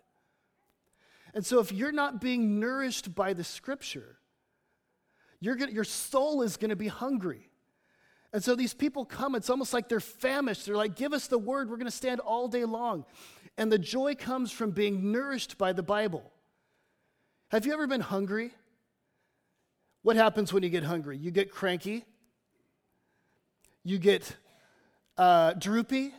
And 1.35 1.45
so, 1.45 1.61
if 1.61 1.71
you're 1.71 1.93
not 1.93 2.21
being 2.21 2.59
nourished 2.59 3.15
by 3.15 3.35
the 3.35 3.45
scripture, 3.45 4.17
gonna, 5.43 5.71
your 5.71 5.85
soul 5.85 6.41
is 6.43 6.57
going 6.57 6.71
to 6.71 6.77
be 6.77 6.89
hungry. 6.89 7.50
And 8.33 8.43
so 8.43 8.55
these 8.55 8.75
people 8.75 9.05
come, 9.05 9.35
it's 9.35 9.51
almost 9.51 9.75
like 9.75 9.89
they're 9.89 10.01
famished. 10.01 10.67
They're 10.67 10.77
like, 10.77 10.95
give 10.95 11.13
us 11.13 11.27
the 11.27 11.39
word, 11.39 11.69
we're 11.69 11.77
going 11.77 11.87
to 11.87 11.91
stand 11.91 12.21
all 12.21 12.47
day 12.49 12.65
long. 12.65 13.05
And 13.59 13.71
the 13.71 13.79
joy 13.79 14.15
comes 14.15 14.53
from 14.53 14.71
being 14.71 15.11
nourished 15.11 15.59
by 15.59 15.73
the 15.73 15.83
Bible. 15.83 16.31
Have 17.51 17.67
you 17.67 17.73
ever 17.73 17.87
been 17.87 18.01
hungry? 18.01 18.53
What 20.03 20.17
happens 20.17 20.53
when 20.53 20.63
you 20.63 20.71
get 20.71 20.85
hungry? 20.85 21.19
You 21.19 21.31
get 21.31 21.51
cranky, 21.51 22.05
you 23.83 23.99
get 23.99 24.37
uh, 25.19 25.55
droopy. 25.55 26.15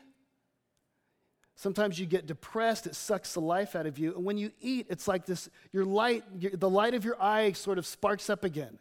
Sometimes 1.56 2.00
you 2.00 2.08
get 2.08 2.25
depressed. 2.25 2.88
It 2.88 2.96
sucks 2.96 3.36
the 3.36 3.39
life 3.39 3.75
out 3.75 3.86
of 3.86 4.00
you. 4.00 4.15
And 4.15 4.25
when 4.25 4.38
you 4.38 4.51
eat, 4.62 4.88
it's 4.89 5.08
like 5.08 5.25
this 5.25 5.48
your 5.72 5.86
light, 5.86 6.24
your, 6.39 6.51
the 6.51 6.70
light 6.70 6.96
of 6.96 7.06
your 7.06 7.22
eye 7.22 7.51
sort 7.51 7.77
of 7.77 7.86
sparks 7.86 8.30
up 8.30 8.44
again. 8.44 8.80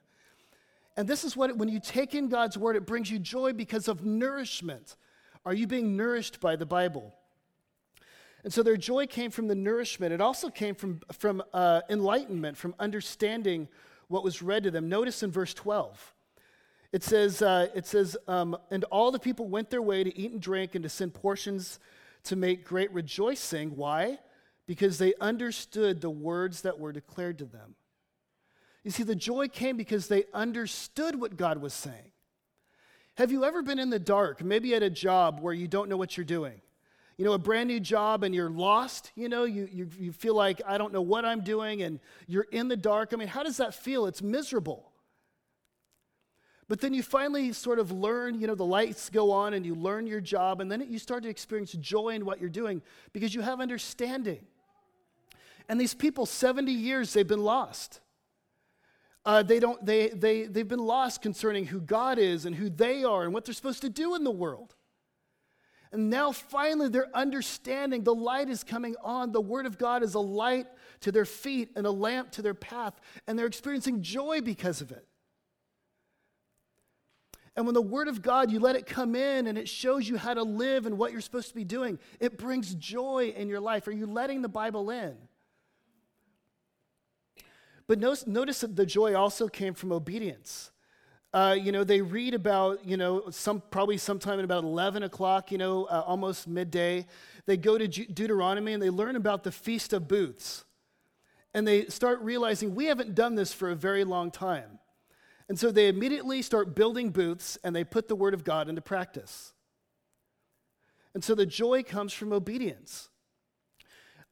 And 1.00 1.09
this 1.09 1.25
is 1.25 1.35
what, 1.35 1.57
when 1.57 1.71
you 1.71 1.80
take 1.80 2.14
in 2.14 2.28
God's 2.28 2.59
word, 2.59 2.76
it 2.76 2.85
brings 2.85 3.11
you 3.11 3.19
joy 3.19 3.54
because 3.54 3.88
of 3.88 4.04
nourishment. 4.04 4.97
Are 5.47 5.54
you 5.54 5.66
being 5.66 5.97
nourished 5.97 6.40
by 6.40 6.57
the 6.57 6.66
Bible? 6.66 7.14
And 8.45 8.52
so 8.52 8.62
their 8.62 8.76
joy 8.76 9.07
came 9.07 9.30
from 9.30 9.49
the 9.49 9.54
nourishment. 9.54 10.12
It 10.12 10.21
also 10.21 10.50
came 10.50 10.75
from, 10.75 11.00
from 11.11 11.42
uh, 11.54 11.80
enlightenment, 11.88 12.59
from 12.59 12.75
understanding 12.78 13.66
what 14.09 14.23
was 14.23 14.42
read 14.42 14.64
to 14.64 14.71
them. 14.71 14.90
Notice 14.90 15.23
in 15.23 15.30
verse 15.30 15.54
12. 15.54 16.12
It 16.92 17.02
says, 17.02 17.40
uh, 17.40 17.69
it 17.75 17.87
says 17.87 18.19
um, 18.28 18.59
and 18.71 18.85
all 18.85 19.11
the 19.11 19.19
people 19.19 19.49
went 19.49 19.71
their 19.71 19.80
way 19.80 20.04
to 20.04 20.14
eat 20.19 20.33
and 20.33 20.42
drink 20.42 20.75
and 20.75 20.83
to 20.83 20.90
send 20.90 21.14
portions 21.14 21.78
to 22.25 22.37
make 22.37 22.62
great 22.62 22.92
rejoicing. 22.92 23.75
Why? 23.75 24.19
Because 24.66 24.99
they 24.99 25.14
understood 25.19 26.02
the 26.02 26.11
words 26.11 26.61
that 26.61 26.78
were 26.78 26.92
declared 26.92 27.38
to 27.38 27.47
them. 27.47 27.75
You 28.85 28.91
see, 28.91 29.03
the 29.03 29.15
joy 29.15 29.49
came 29.49 29.77
because 29.77 30.09
they 30.09 30.25
understood 30.33 31.21
what 31.21 31.37
God 31.37 31.59
was 31.59 31.75
saying. 31.75 32.13
Have 33.17 33.31
you 33.31 33.45
ever 33.45 33.63
been 33.63 33.79
in 33.79 33.91
the 33.91 33.99
dark, 33.99 34.43
maybe 34.43 34.75
at 34.75 34.83
a 34.83 34.89
job 34.89 35.41
where 35.41 35.53
you 35.53 35.69
don't 35.69 35.89
know 35.89 35.97
what 35.97 36.17
you're 36.17 36.25
doing? 36.25 36.61
You 37.19 37.27
know, 37.27 37.35
a 37.35 37.39
brand 37.39 37.69
new 37.69 37.81
job 37.81 38.25
and 38.25 38.35
you're 38.35 38.49
lost, 38.49 39.13
you 39.15 39.29
know, 39.29 39.45
you, 39.45 39.69
you, 39.71 39.91
you 39.99 40.13
feel 40.13 40.35
like, 40.35 40.63
I 40.67 40.79
don't 40.79 40.91
know 40.91 41.03
what 41.03 41.27
I'm 41.27 41.43
doing, 41.43 41.83
and 41.83 42.01
you're 42.27 42.47
in 42.51 42.69
the 42.69 42.79
dark. 42.79 43.11
I 43.13 43.17
mean, 43.17 43.29
how 43.29 43.43
does 43.43 43.59
that 43.59 43.75
feel? 43.75 44.07
It's 44.07 44.23
miserable. 44.23 44.91
But 46.67 46.81
then 46.81 46.95
you 46.95 47.03
finally 47.03 47.53
sort 47.53 47.79
of 47.79 47.91
learn, 47.91 48.41
you 48.41 48.47
know, 48.47 48.55
the 48.55 48.65
lights 48.65 49.11
go 49.11 49.33
on 49.33 49.53
and 49.53 49.67
you 49.67 49.75
learn 49.75 50.07
your 50.07 50.23
job, 50.23 50.63
and 50.63 50.73
then 50.73 50.87
you 50.89 50.99
start 50.99 51.25
to 51.25 51.29
experience 51.29 51.73
joy 51.73 52.11
in 52.11 52.25
what 52.25 52.41
you're 52.41 52.49
doing 52.49 52.81
because 53.13 53.35
you 53.35 53.43
have 53.43 53.61
understanding. 53.61 54.47
And 55.69 55.79
these 55.79 55.93
people, 55.93 56.25
70 56.25 56.73
years, 56.73 57.13
they've 57.13 57.27
been 57.27 57.45
lost. 57.45 58.01
Uh, 59.25 59.43
they 59.43 59.61
don't, 59.61 59.85
they, 59.85 60.09
they, 60.09 60.45
they've 60.45 60.69
been 60.69 60.79
lost 60.79 61.21
concerning 61.21 61.67
who 61.67 61.81
God 61.81 62.19
is 62.19 62.47
and 62.47 62.57
who 62.57 62.71
they 62.71 63.05
are 63.05 63.25
and 63.25 63.35
what 63.35 63.45
they're 63.45 63.55
supposed 63.55 63.83
to 63.83 63.91
do 63.91 64.15
in 64.15 64.25
the 64.25 64.31
world. 64.31 64.75
And 65.93 66.09
now 66.09 66.33
finally 66.33 66.89
they're 66.89 67.15
understanding 67.15 68.05
the 68.05 68.15
light 68.15 68.49
is 68.49 68.62
coming 68.62 68.95
on. 69.03 69.33
The 69.33 69.41
Word 69.41 69.67
of 69.67 69.77
God 69.77 70.03
is 70.03 70.15
a 70.15 70.21
light 70.21 70.67
to 71.00 71.12
their 71.12 71.25
feet 71.25 71.71
and 71.75 71.87
a 71.87 71.91
lamp 71.91 72.31
to 72.33 72.43
their 72.43 72.55
path, 72.55 72.95
and 73.27 73.39
they're 73.39 73.47
experiencing 73.47 74.03
joy 74.03 74.41
because 74.41 74.81
of 74.81 74.93
it. 74.93 75.05
And 77.57 77.67
when 77.67 77.75
the 77.75 77.83
Word 77.83 78.07
of 78.07 78.23
God, 78.23 78.50
you 78.50 78.61
let 78.61 78.77
it 78.77 78.87
come 78.87 79.17
in 79.17 79.49
and 79.49 79.59
it 79.59 79.69
shows 79.69 80.09
you 80.09 80.17
how 80.17 80.35
to 80.35 80.45
live 80.45 80.87
and 80.87 80.97
what 80.97 81.11
you're 81.11 81.21
supposed 81.21 81.49
to 81.49 81.55
be 81.55 81.65
doing, 81.65 81.99
it 82.21 82.39
brings 82.39 82.75
joy 82.77 83.35
in 83.37 83.49
your 83.49 83.61
life. 83.61 83.89
Are 83.89 83.93
you 83.93 84.07
letting 84.07 84.41
the 84.41 84.49
Bible 84.49 84.91
in? 84.91 85.17
But 87.91 87.99
notice, 87.99 88.25
notice 88.25 88.61
that 88.61 88.77
the 88.77 88.87
joy 88.87 89.17
also 89.17 89.49
came 89.49 89.75
from 89.75 89.91
obedience. 89.91 90.71
Uh, 91.35 91.57
you 91.61 91.73
know, 91.73 91.83
they 91.83 92.01
read 92.01 92.35
about, 92.35 92.87
you 92.87 92.97
know, 92.97 93.31
some, 93.31 93.61
probably 93.73 93.99
sometime 93.99 94.39
at 94.39 94.45
about 94.45 94.63
11 94.63 95.03
o'clock, 95.03 95.51
you 95.51 95.59
know, 95.59 95.87
uh, 95.87 96.05
almost 96.07 96.47
midday. 96.47 97.05
They 97.47 97.57
go 97.57 97.79
to 97.79 97.89
Deuteronomy 97.89 98.75
and 98.75 98.81
they 98.81 98.91
learn 98.91 99.17
about 99.17 99.43
the 99.43 99.51
Feast 99.51 99.93
of 99.93 100.07
Booths. 100.07 100.65
And 101.53 101.67
they 101.67 101.87
start 101.87 102.21
realizing 102.21 102.77
we 102.77 102.85
haven't 102.85 103.17
done 103.17 103.35
this 103.35 103.53
for 103.53 103.71
a 103.71 103.75
very 103.75 104.05
long 104.05 104.31
time. 104.31 104.79
And 105.49 105.59
so 105.59 105.73
they 105.73 105.89
immediately 105.89 106.43
start 106.43 106.77
building 106.77 107.11
booths 107.11 107.59
and 107.65 107.75
they 107.75 107.83
put 107.83 108.07
the 108.07 108.15
Word 108.15 108.35
of 108.35 108.45
God 108.45 108.69
into 108.69 108.83
practice. 108.83 109.53
And 111.13 111.25
so 111.25 111.35
the 111.35 111.45
joy 111.45 111.83
comes 111.83 112.13
from 112.13 112.33
obedience. 112.33 113.10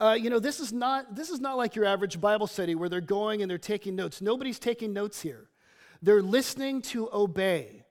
Uh, 0.00 0.16
you 0.18 0.30
know, 0.30 0.38
this 0.38 0.60
is, 0.60 0.72
not, 0.72 1.16
this 1.16 1.28
is 1.28 1.40
not 1.40 1.56
like 1.56 1.74
your 1.74 1.84
average 1.84 2.20
Bible 2.20 2.46
study 2.46 2.74
where 2.74 2.88
they're 2.88 3.00
going 3.00 3.42
and 3.42 3.50
they're 3.50 3.58
taking 3.58 3.96
notes. 3.96 4.20
Nobody's 4.20 4.58
taking 4.58 4.92
notes 4.92 5.20
here. 5.20 5.48
They're 6.02 6.22
listening 6.22 6.82
to 6.82 7.08
obey. 7.12 7.84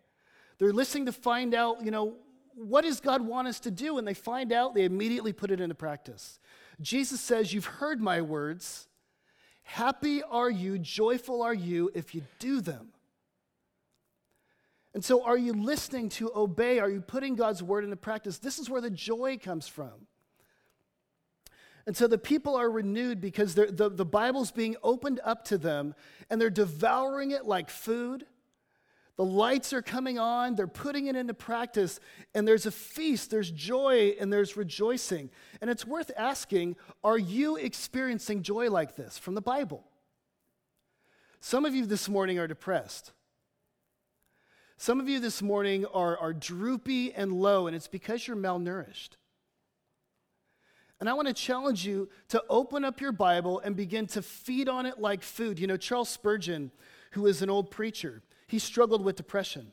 They're 0.58 0.74
listening 0.74 1.08
to 1.08 1.12
find 1.12 1.54
out, 1.54 1.84
you 1.84 1.92
know, 1.92 2.16
what 2.56 2.84
does 2.84 3.00
God 3.02 3.22
want 3.22 3.48
us 3.48 3.60
to 3.62 3.72
do? 3.72 3.98
And 3.98 4.08
they 4.08 4.14
find 4.14 4.52
out, 4.52 4.74
they 4.74 4.86
immediately 4.86 5.34
put 5.34 5.52
it 5.52 5.60
into 5.60 5.76
practice. 5.76 6.40
Jesus 6.82 7.22
says, 7.22 7.54
You've 7.54 7.66
heard 7.66 8.02
my 8.02 8.22
words. 8.22 8.88
Happy 9.64 10.24
are 10.24 10.50
you, 10.50 10.80
joyful 10.80 11.42
are 11.44 11.54
you 11.54 11.92
if 11.94 12.16
you 12.16 12.24
do 12.40 12.62
them. 12.62 12.90
And 14.94 15.04
so, 15.04 15.24
are 15.24 15.38
you 15.38 15.54
listening 15.54 16.10
to 16.10 16.32
obey? 16.34 16.80
Are 16.80 16.90
you 16.90 17.02
putting 17.02 17.36
God's 17.36 17.62
word 17.62 17.84
into 17.84 17.98
practice? 17.98 18.40
This 18.40 18.58
is 18.58 18.70
where 18.70 18.82
the 18.82 18.90
joy 18.90 19.38
comes 19.38 19.68
from. 19.68 20.08
And 21.88 21.96
so 21.96 22.06
the 22.06 22.18
people 22.18 22.58
are 22.58 22.70
renewed 22.70 23.22
because 23.22 23.56
the, 23.56 23.66
the 23.72 24.06
Bible's 24.06 24.52
being 24.52 24.76
opened 24.84 25.22
up 25.24 25.46
to 25.46 25.58
them 25.58 25.96
and 26.30 26.40
they're 26.40 26.50
devouring 26.50 27.32
it 27.32 27.46
like 27.46 27.70
food. 27.70 28.26
The 29.16 29.24
lights 29.24 29.72
are 29.72 29.82
coming 29.82 30.20
on, 30.20 30.56
they're 30.56 30.68
putting 30.68 31.08
it 31.08 31.16
into 31.16 31.34
practice, 31.34 32.00
and 32.36 32.48
there's 32.48 32.68
a 32.68 32.72
feast, 32.72 33.32
there's 33.32 33.50
joy, 33.50 34.16
and 34.20 34.32
there's 34.32 34.56
rejoicing. 34.56 35.32
And 35.60 35.72
it's 35.72 35.88
worth 35.88 36.12
asking 36.18 36.76
are 37.06 37.18
you 37.18 37.56
experiencing 37.56 38.44
joy 38.44 38.70
like 38.70 38.98
this 38.98 39.18
from 39.18 39.34
the 39.34 39.42
Bible? 39.42 39.84
Some 41.40 41.66
of 41.66 41.74
you 41.74 41.86
this 41.86 42.10
morning 42.10 42.38
are 42.38 42.48
depressed. 42.48 43.14
Some 44.76 45.00
of 45.00 45.08
you 45.08 45.22
this 45.22 45.42
morning 45.42 45.86
are, 45.86 46.18
are 46.18 46.34
droopy 46.34 47.14
and 47.14 47.32
low, 47.32 47.66
and 47.66 47.76
it's 47.76 47.88
because 47.88 48.28
you're 48.28 48.38
malnourished. 48.38 49.12
And 51.00 51.08
I 51.08 51.14
want 51.14 51.28
to 51.28 51.34
challenge 51.34 51.86
you 51.86 52.10
to 52.30 52.44
open 52.50 52.84
up 52.84 53.00
your 53.00 53.12
Bible 53.12 53.60
and 53.60 53.76
begin 53.76 54.08
to 54.08 54.22
feed 54.22 54.68
on 54.68 54.86
it 54.86 55.00
like 55.00 55.22
food. 55.22 55.60
You 55.60 55.68
know, 55.68 55.78
Charles 55.78 56.10
Spurgeon, 56.10 56.72
who 57.12 57.28
is 57.28 57.42
an 57.42 57.50
old 57.50 57.70
preacher, 57.70 58.24
he 58.48 58.58
struggled 58.58 59.04
with 59.04 59.16
depression. 59.16 59.72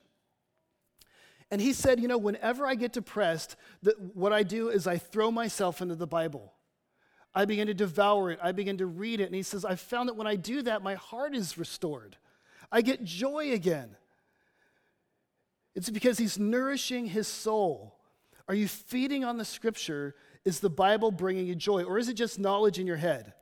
And 1.50 1.60
he 1.60 1.72
said, 1.72 2.00
You 2.00 2.08
know, 2.08 2.18
whenever 2.18 2.66
I 2.66 2.74
get 2.74 2.92
depressed, 2.92 3.56
the, 3.82 3.94
what 4.12 4.32
I 4.32 4.42
do 4.42 4.68
is 4.68 4.86
I 4.86 4.98
throw 4.98 5.30
myself 5.30 5.80
into 5.80 5.94
the 5.94 6.06
Bible. 6.06 6.52
I 7.34 7.46
begin 7.46 7.66
to 7.66 7.74
devour 7.74 8.30
it, 8.30 8.38
I 8.42 8.52
begin 8.52 8.78
to 8.78 8.86
read 8.86 9.20
it. 9.20 9.24
And 9.26 9.34
he 9.34 9.42
says, 9.42 9.64
I 9.64 9.76
found 9.76 10.08
that 10.08 10.16
when 10.16 10.26
I 10.26 10.36
do 10.36 10.62
that, 10.62 10.82
my 10.82 10.94
heart 10.94 11.34
is 11.34 11.58
restored. 11.58 12.16
I 12.70 12.82
get 12.82 13.02
joy 13.02 13.52
again. 13.52 13.96
It's 15.74 15.90
because 15.90 16.18
he's 16.18 16.38
nourishing 16.38 17.06
his 17.06 17.26
soul. 17.26 17.96
Are 18.46 18.54
you 18.54 18.68
feeding 18.68 19.24
on 19.24 19.38
the 19.38 19.44
scripture 19.44 20.14
is 20.44 20.60
the 20.60 20.70
Bible 20.70 21.10
bringing 21.10 21.46
you 21.46 21.54
joy? 21.54 21.84
Or 21.84 21.98
is 21.98 22.08
it 22.08 22.14
just 22.14 22.38
knowledge 22.38 22.78
in 22.78 22.86
your 22.86 22.96
head? 22.96 23.32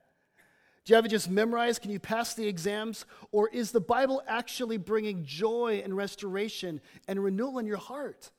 Do 0.85 0.93
you 0.93 0.97
have 0.97 1.05
it 1.05 1.11
just 1.11 1.31
memorized? 1.31 1.83
Can 1.83 1.91
you 1.91 2.01
pass 2.01 2.35
the 2.35 2.47
exams? 2.47 3.05
Or 3.31 3.49
is 3.49 3.71
the 3.71 3.81
Bible 3.81 4.23
actually 4.27 4.79
bringing 4.79 5.25
joy 5.25 5.81
and 5.85 5.97
restoration 5.97 6.81
and 7.07 7.23
renewal 7.23 7.59
in 7.59 7.67
your 7.67 7.77
heart? 7.77 8.31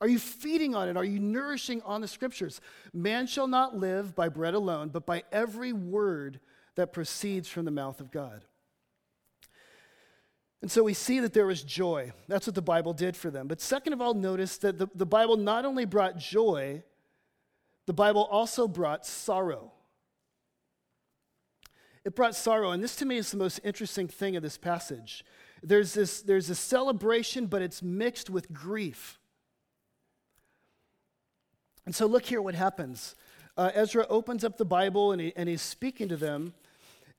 Are 0.00 0.08
you 0.08 0.20
feeding 0.20 0.76
on 0.76 0.88
it? 0.88 0.96
Are 0.96 1.04
you 1.04 1.18
nourishing 1.18 1.82
on 1.82 2.00
the 2.00 2.08
scriptures? 2.08 2.60
Man 2.92 3.26
shall 3.26 3.48
not 3.48 3.76
live 3.76 4.14
by 4.14 4.28
bread 4.28 4.54
alone, 4.54 4.90
but 4.90 5.06
by 5.06 5.24
every 5.32 5.72
word 5.72 6.38
that 6.76 6.92
proceeds 6.92 7.48
from 7.48 7.64
the 7.64 7.72
mouth 7.72 8.00
of 8.00 8.12
God. 8.12 8.44
And 10.62 10.70
so 10.70 10.84
we 10.84 10.94
see 10.94 11.20
that 11.20 11.32
there 11.32 11.46
was 11.46 11.62
joy. 11.62 12.12
That's 12.28 12.46
what 12.46 12.54
the 12.54 12.62
Bible 12.62 12.92
did 12.92 13.16
for 13.16 13.30
them. 13.30 13.48
But 13.48 13.60
second 13.60 13.92
of 13.92 14.00
all, 14.00 14.14
notice 14.14 14.58
that 14.58 14.78
the, 14.78 14.88
the 14.94 15.06
Bible 15.06 15.36
not 15.36 15.64
only 15.64 15.84
brought 15.84 16.18
joy, 16.18 16.82
the 17.88 17.94
Bible 17.94 18.28
also 18.30 18.68
brought 18.68 19.06
sorrow. 19.06 19.72
It 22.04 22.14
brought 22.14 22.36
sorrow, 22.36 22.72
and 22.72 22.84
this 22.84 22.94
to 22.96 23.06
me 23.06 23.16
is 23.16 23.30
the 23.30 23.38
most 23.38 23.60
interesting 23.64 24.08
thing 24.08 24.36
of 24.36 24.42
this 24.42 24.58
passage. 24.58 25.24
There's 25.62 25.94
this 25.94 26.20
there's 26.20 26.50
a 26.50 26.54
celebration, 26.54 27.46
but 27.46 27.62
it's 27.62 27.82
mixed 27.82 28.28
with 28.28 28.52
grief. 28.52 29.18
And 31.86 31.94
so, 31.94 32.04
look 32.04 32.26
here 32.26 32.42
what 32.42 32.54
happens. 32.54 33.14
Uh, 33.56 33.70
Ezra 33.72 34.06
opens 34.10 34.44
up 34.44 34.58
the 34.58 34.66
Bible 34.66 35.12
and, 35.12 35.22
he, 35.22 35.32
and 35.34 35.48
he's 35.48 35.62
speaking 35.62 36.08
to 36.08 36.18
them. 36.18 36.52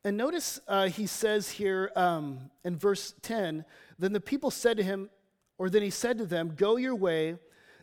And 0.03 0.17
notice 0.17 0.59
uh, 0.67 0.89
he 0.89 1.07
says 1.07 1.49
here 1.49 1.91
um, 1.95 2.51
in 2.63 2.77
verse 2.77 3.15
10 3.23 3.65
Then 3.97 4.13
the 4.13 4.21
people 4.21 4.51
said 4.51 4.77
to 4.77 4.83
him, 4.83 5.09
or 5.57 5.71
then 5.71 5.81
he 5.81 5.89
said 5.89 6.19
to 6.19 6.27
them, 6.27 6.53
Go 6.55 6.75
your 6.75 6.95
way 6.95 7.39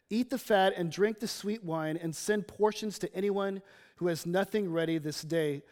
Eat 0.09 0.31
the 0.31 0.39
fat 0.39 0.75
and 0.77 0.91
drink 0.91 1.19
the 1.19 1.29
sweet 1.29 1.65
wine, 1.65 1.99
and 2.01 2.15
send 2.15 2.47
portions 2.47 2.99
to 3.01 3.15
anyone 3.15 3.61
who 3.97 4.07
has 4.07 4.25
nothing 4.25 4.71
ready 4.71 4.99
this 4.99 5.23
day, 5.23 5.63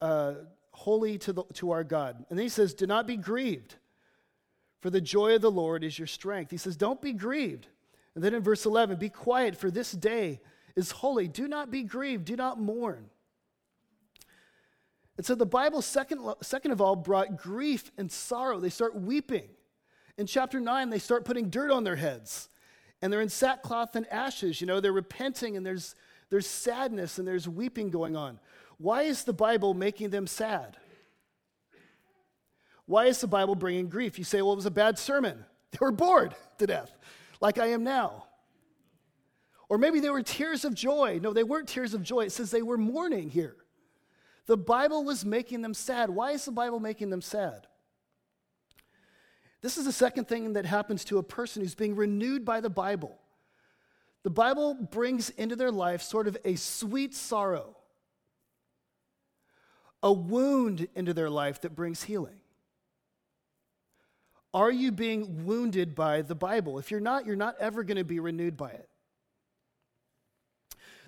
uh, 0.00 0.34
holy 0.72 1.18
to, 1.18 1.32
the, 1.32 1.44
to 1.54 1.70
our 1.70 1.84
God. 1.84 2.24
And 2.28 2.38
then 2.38 2.44
he 2.44 2.48
says, 2.48 2.74
Do 2.74 2.86
not 2.86 3.06
be 3.06 3.16
grieved, 3.16 3.76
for 4.80 4.90
the 4.90 5.00
joy 5.00 5.36
of 5.36 5.42
the 5.42 5.50
Lord 5.50 5.84
is 5.84 5.98
your 5.98 6.08
strength. 6.08 6.50
He 6.50 6.56
says, 6.56 6.76
Don't 6.76 7.00
be 7.00 7.12
grieved. 7.12 7.68
And 8.14 8.24
then 8.24 8.34
in 8.34 8.42
verse 8.42 8.66
11, 8.66 8.98
Be 8.98 9.10
quiet, 9.10 9.56
for 9.56 9.70
this 9.70 9.92
day 9.92 10.40
is 10.74 10.90
holy. 10.90 11.28
Do 11.28 11.46
not 11.46 11.70
be 11.70 11.84
grieved, 11.84 12.24
do 12.24 12.36
not 12.36 12.60
mourn. 12.60 13.10
And 15.16 15.26
so 15.26 15.34
the 15.34 15.46
Bible, 15.46 15.82
second, 15.82 16.20
second 16.42 16.70
of 16.70 16.80
all, 16.80 16.96
brought 16.96 17.36
grief 17.36 17.90
and 17.98 18.10
sorrow. 18.10 18.60
They 18.60 18.70
start 18.70 18.94
weeping. 18.94 19.48
In 20.16 20.26
chapter 20.26 20.60
9, 20.60 20.90
they 20.90 20.98
start 20.98 21.24
putting 21.24 21.50
dirt 21.50 21.70
on 21.70 21.84
their 21.84 21.96
heads 21.96 22.48
And 23.00 23.12
they're 23.12 23.20
in 23.20 23.28
sackcloth 23.28 23.94
and 23.96 24.06
ashes. 24.08 24.60
You 24.60 24.66
know, 24.66 24.80
they're 24.80 24.92
repenting 24.92 25.56
and 25.56 25.64
there's, 25.64 25.94
there's 26.30 26.46
sadness 26.46 27.18
and 27.18 27.26
there's 27.26 27.48
weeping 27.48 27.90
going 27.90 28.16
on. 28.16 28.40
Why 28.78 29.02
is 29.02 29.24
the 29.24 29.32
Bible 29.32 29.74
making 29.74 30.10
them 30.10 30.26
sad? 30.26 30.76
Why 32.86 33.06
is 33.06 33.20
the 33.20 33.26
Bible 33.26 33.54
bringing 33.54 33.88
grief? 33.88 34.18
You 34.18 34.24
say, 34.24 34.40
well, 34.40 34.52
it 34.52 34.56
was 34.56 34.66
a 34.66 34.70
bad 34.70 34.98
sermon. 34.98 35.44
They 35.70 35.78
were 35.82 35.92
bored 35.92 36.34
to 36.56 36.66
death, 36.66 36.90
like 37.42 37.58
I 37.58 37.66
am 37.66 37.84
now. 37.84 38.24
Or 39.68 39.76
maybe 39.76 40.00
they 40.00 40.08
were 40.08 40.22
tears 40.22 40.64
of 40.64 40.72
joy. 40.72 41.20
No, 41.22 41.34
they 41.34 41.44
weren't 41.44 41.68
tears 41.68 41.92
of 41.92 42.02
joy. 42.02 42.22
It 42.22 42.32
says 42.32 42.50
they 42.50 42.62
were 42.62 42.78
mourning 42.78 43.28
here. 43.28 43.54
The 44.46 44.56
Bible 44.56 45.04
was 45.04 45.26
making 45.26 45.60
them 45.60 45.74
sad. 45.74 46.08
Why 46.08 46.30
is 46.30 46.46
the 46.46 46.52
Bible 46.52 46.80
making 46.80 47.10
them 47.10 47.20
sad? 47.20 47.66
This 49.60 49.76
is 49.76 49.84
the 49.84 49.92
second 49.92 50.28
thing 50.28 50.52
that 50.52 50.66
happens 50.66 51.04
to 51.06 51.18
a 51.18 51.22
person 51.22 51.62
who's 51.62 51.74
being 51.74 51.96
renewed 51.96 52.44
by 52.44 52.60
the 52.60 52.70
Bible. 52.70 53.18
The 54.22 54.30
Bible 54.30 54.74
brings 54.74 55.30
into 55.30 55.56
their 55.56 55.72
life 55.72 56.02
sort 56.02 56.28
of 56.28 56.36
a 56.44 56.56
sweet 56.56 57.14
sorrow, 57.14 57.76
a 60.02 60.12
wound 60.12 60.88
into 60.94 61.14
their 61.14 61.30
life 61.30 61.60
that 61.62 61.74
brings 61.74 62.04
healing. 62.04 62.40
Are 64.54 64.70
you 64.70 64.92
being 64.92 65.44
wounded 65.44 65.94
by 65.94 66.22
the 66.22 66.34
Bible? 66.34 66.78
If 66.78 66.90
you're 66.90 67.00
not, 67.00 67.26
you're 67.26 67.36
not 67.36 67.56
ever 67.60 67.82
going 67.84 67.98
to 67.98 68.04
be 68.04 68.20
renewed 68.20 68.56
by 68.56 68.70
it. 68.70 68.88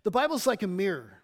The 0.03 0.11
Bible's 0.11 0.47
like 0.47 0.63
a 0.63 0.67
mirror. 0.67 1.23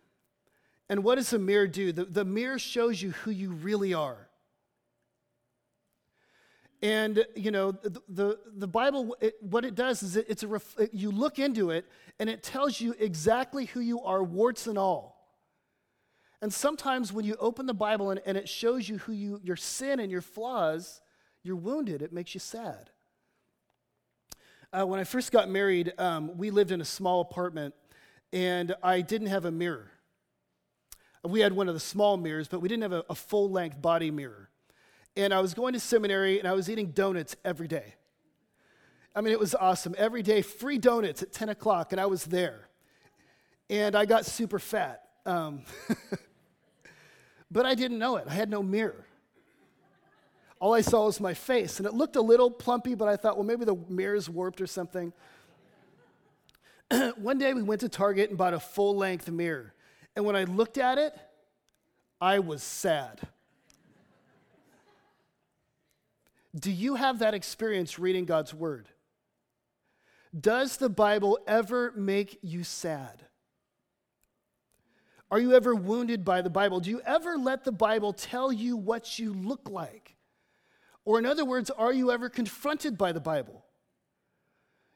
And 0.88 1.02
what 1.02 1.16
does 1.16 1.32
a 1.32 1.38
mirror 1.38 1.66
do? 1.66 1.92
The, 1.92 2.04
the 2.04 2.24
mirror 2.24 2.58
shows 2.58 3.00
you 3.02 3.10
who 3.10 3.30
you 3.30 3.50
really 3.50 3.92
are. 3.92 4.25
And, 6.86 7.26
you 7.34 7.50
know, 7.50 7.72
the, 7.72 8.00
the, 8.08 8.38
the 8.58 8.68
Bible, 8.68 9.16
it, 9.20 9.34
what 9.40 9.64
it 9.64 9.74
does 9.74 10.04
is 10.04 10.14
it, 10.14 10.26
it's 10.28 10.44
a 10.44 10.46
ref, 10.46 10.78
it, 10.78 10.94
you 10.94 11.10
look 11.10 11.40
into 11.40 11.70
it 11.70 11.84
and 12.20 12.30
it 12.30 12.44
tells 12.44 12.80
you 12.80 12.94
exactly 13.00 13.64
who 13.64 13.80
you 13.80 14.02
are, 14.02 14.22
warts 14.22 14.68
and 14.68 14.78
all. 14.78 15.28
And 16.40 16.54
sometimes 16.54 17.12
when 17.12 17.24
you 17.24 17.34
open 17.40 17.66
the 17.66 17.74
Bible 17.74 18.10
and, 18.10 18.20
and 18.24 18.38
it 18.38 18.48
shows 18.48 18.88
you 18.88 18.98
who 18.98 19.12
you, 19.12 19.40
your 19.42 19.56
sin 19.56 19.98
and 19.98 20.12
your 20.12 20.20
flaws, 20.20 21.02
you're 21.42 21.56
wounded. 21.56 22.02
It 22.02 22.12
makes 22.12 22.34
you 22.34 22.40
sad. 22.40 22.90
Uh, 24.72 24.86
when 24.86 25.00
I 25.00 25.04
first 25.04 25.32
got 25.32 25.50
married, 25.50 25.92
um, 25.98 26.38
we 26.38 26.52
lived 26.52 26.70
in 26.70 26.80
a 26.80 26.84
small 26.84 27.20
apartment 27.20 27.74
and 28.32 28.76
I 28.80 29.00
didn't 29.00 29.26
have 29.26 29.44
a 29.44 29.50
mirror. 29.50 29.90
We 31.24 31.40
had 31.40 31.52
one 31.52 31.66
of 31.66 31.74
the 31.74 31.80
small 31.80 32.16
mirrors, 32.16 32.46
but 32.46 32.60
we 32.60 32.68
didn't 32.68 32.82
have 32.82 32.92
a, 32.92 33.04
a 33.10 33.16
full 33.16 33.50
length 33.50 33.82
body 33.82 34.12
mirror. 34.12 34.50
And 35.16 35.32
I 35.32 35.40
was 35.40 35.54
going 35.54 35.72
to 35.72 35.80
seminary 35.80 36.38
and 36.38 36.46
I 36.46 36.52
was 36.52 36.68
eating 36.68 36.90
donuts 36.90 37.36
every 37.44 37.68
day. 37.68 37.94
I 39.14 39.22
mean, 39.22 39.32
it 39.32 39.40
was 39.40 39.54
awesome. 39.54 39.94
Every 39.96 40.22
day, 40.22 40.42
free 40.42 40.76
donuts 40.76 41.22
at 41.22 41.32
10 41.32 41.48
o'clock, 41.48 41.92
and 41.92 42.00
I 42.00 42.04
was 42.04 42.24
there. 42.24 42.68
And 43.70 43.96
I 43.96 44.04
got 44.04 44.26
super 44.26 44.58
fat. 44.58 45.04
Um, 45.24 45.62
but 47.50 47.64
I 47.64 47.74
didn't 47.74 47.98
know 47.98 48.16
it. 48.16 48.26
I 48.28 48.34
had 48.34 48.50
no 48.50 48.62
mirror. 48.62 49.06
All 50.60 50.74
I 50.74 50.82
saw 50.82 51.06
was 51.06 51.18
my 51.18 51.32
face, 51.32 51.78
and 51.78 51.86
it 51.86 51.94
looked 51.94 52.16
a 52.16 52.20
little 52.20 52.50
plumpy, 52.50 52.94
but 52.94 53.08
I 53.08 53.16
thought, 53.16 53.36
well, 53.36 53.46
maybe 53.46 53.64
the 53.64 53.76
mirror's 53.88 54.28
warped 54.28 54.60
or 54.60 54.66
something. 54.66 55.14
One 57.16 57.38
day 57.38 57.54
we 57.54 57.62
went 57.62 57.80
to 57.82 57.88
Target 57.88 58.28
and 58.28 58.38
bought 58.38 58.54
a 58.54 58.60
full 58.60 58.96
length 58.96 59.30
mirror. 59.30 59.74
And 60.14 60.26
when 60.26 60.36
I 60.36 60.44
looked 60.44 60.76
at 60.76 60.98
it, 60.98 61.14
I 62.20 62.38
was 62.38 62.62
sad. 62.62 63.20
Do 66.58 66.70
you 66.70 66.94
have 66.94 67.18
that 67.18 67.34
experience 67.34 67.98
reading 67.98 68.24
God's 68.24 68.54
word? 68.54 68.88
Does 70.38 70.78
the 70.78 70.88
Bible 70.88 71.38
ever 71.46 71.92
make 71.96 72.38
you 72.42 72.64
sad? 72.64 73.22
Are 75.30 75.40
you 75.40 75.54
ever 75.54 75.74
wounded 75.74 76.24
by 76.24 76.40
the 76.42 76.50
Bible? 76.50 76.80
Do 76.80 76.90
you 76.90 77.00
ever 77.04 77.36
let 77.36 77.64
the 77.64 77.72
Bible 77.72 78.12
tell 78.12 78.52
you 78.52 78.76
what 78.76 79.18
you 79.18 79.34
look 79.34 79.68
like? 79.68 80.16
Or, 81.04 81.18
in 81.18 81.26
other 81.26 81.44
words, 81.44 81.70
are 81.70 81.92
you 81.92 82.10
ever 82.10 82.28
confronted 82.28 82.96
by 82.96 83.12
the 83.12 83.20
Bible? 83.20 83.64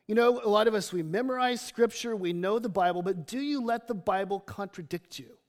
You 0.06 0.14
know, 0.14 0.40
a 0.42 0.48
lot 0.48 0.66
of 0.66 0.74
us, 0.74 0.92
we 0.92 1.02
memorize 1.02 1.60
scripture, 1.60 2.16
we 2.16 2.32
know 2.32 2.58
the 2.58 2.68
Bible, 2.68 3.02
but 3.02 3.26
do 3.26 3.38
you 3.38 3.62
let 3.62 3.86
the 3.86 3.94
Bible 3.94 4.40
contradict 4.40 5.18
you? 5.18 5.39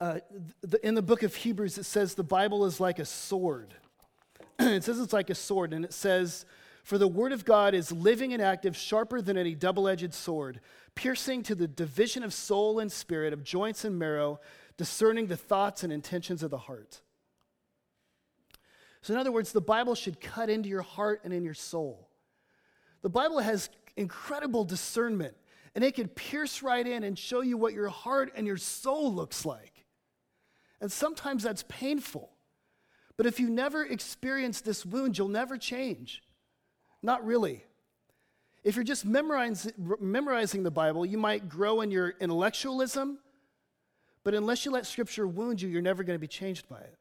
Uh, 0.00 0.20
the, 0.60 0.84
in 0.86 0.94
the 0.94 1.02
book 1.02 1.22
of 1.22 1.34
Hebrews, 1.34 1.76
it 1.76 1.84
says 1.84 2.14
the 2.14 2.22
Bible 2.22 2.64
is 2.64 2.78
like 2.78 2.98
a 2.98 3.04
sword. 3.04 3.74
it 4.58 4.84
says 4.84 5.00
it's 5.00 5.12
like 5.12 5.30
a 5.30 5.34
sword, 5.34 5.72
and 5.72 5.84
it 5.84 5.92
says, 5.92 6.46
For 6.84 6.98
the 6.98 7.08
word 7.08 7.32
of 7.32 7.44
God 7.44 7.74
is 7.74 7.90
living 7.90 8.32
and 8.32 8.40
active, 8.40 8.76
sharper 8.76 9.20
than 9.20 9.36
any 9.36 9.54
double 9.56 9.88
edged 9.88 10.14
sword, 10.14 10.60
piercing 10.94 11.42
to 11.44 11.54
the 11.56 11.66
division 11.66 12.22
of 12.22 12.32
soul 12.32 12.78
and 12.78 12.92
spirit, 12.92 13.32
of 13.32 13.42
joints 13.42 13.84
and 13.84 13.98
marrow, 13.98 14.40
discerning 14.76 15.26
the 15.26 15.36
thoughts 15.36 15.82
and 15.82 15.92
intentions 15.92 16.44
of 16.44 16.50
the 16.50 16.58
heart. 16.58 17.00
So, 19.02 19.14
in 19.14 19.18
other 19.20 19.32
words, 19.32 19.52
the 19.52 19.60
Bible 19.60 19.96
should 19.96 20.20
cut 20.20 20.48
into 20.48 20.68
your 20.68 20.82
heart 20.82 21.22
and 21.24 21.32
in 21.32 21.44
your 21.44 21.54
soul. 21.54 22.08
The 23.02 23.08
Bible 23.08 23.40
has 23.40 23.68
incredible 23.96 24.64
discernment, 24.64 25.34
and 25.74 25.82
it 25.82 25.96
can 25.96 26.06
pierce 26.06 26.62
right 26.62 26.86
in 26.86 27.02
and 27.02 27.18
show 27.18 27.40
you 27.40 27.56
what 27.56 27.72
your 27.72 27.88
heart 27.88 28.32
and 28.36 28.46
your 28.46 28.56
soul 28.56 29.12
looks 29.12 29.44
like. 29.44 29.77
And 30.80 30.90
sometimes 30.90 31.42
that's 31.42 31.64
painful. 31.68 32.30
But 33.16 33.26
if 33.26 33.40
you 33.40 33.50
never 33.50 33.84
experience 33.84 34.60
this 34.60 34.86
wound, 34.86 35.18
you'll 35.18 35.28
never 35.28 35.58
change. 35.58 36.22
Not 37.02 37.24
really. 37.24 37.64
If 38.64 38.76
you're 38.76 38.84
just 38.84 39.04
memorizing, 39.04 40.62
the 40.62 40.70
Bible, 40.70 41.06
you 41.06 41.18
might 41.18 41.48
grow 41.48 41.80
in 41.80 41.90
your 41.90 42.14
intellectualism, 42.20 43.18
but 44.24 44.34
unless 44.34 44.64
you 44.64 44.70
let 44.70 44.86
Scripture 44.86 45.26
wound 45.26 45.62
you, 45.62 45.68
you're 45.68 45.82
never 45.82 46.02
going 46.02 46.16
to 46.16 46.20
be 46.20 46.28
changed 46.28 46.68
by 46.68 46.80
it. 46.80 46.94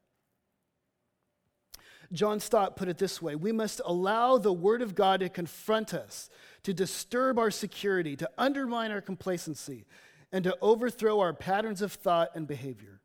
John 2.14 2.40
Stott 2.40 2.78
put 2.78 2.88
it 2.88 2.98
this 2.98 3.22
way 3.22 3.36
We 3.36 3.52
must 3.52 3.82
allow 3.84 4.38
the 4.38 4.54
Word 4.54 4.82
of 4.82 4.96
God 4.96 5.20
to 5.20 5.30
confront 5.30 5.94
us, 5.94 6.30
to 6.64 6.74
disturb 6.74 7.38
our 7.38 7.52
security, 7.52 8.16
to 8.16 8.30
undermine 8.38 8.92
our 8.92 9.02
complacency, 9.02 9.86
and 10.32 10.44
to 10.44 10.56
overthrow 10.62 11.20
our 11.20 11.34
patterns 11.34 11.82
of 11.82 11.92
thought 11.92 12.30
and 12.34 12.48
behavior. 12.48 13.02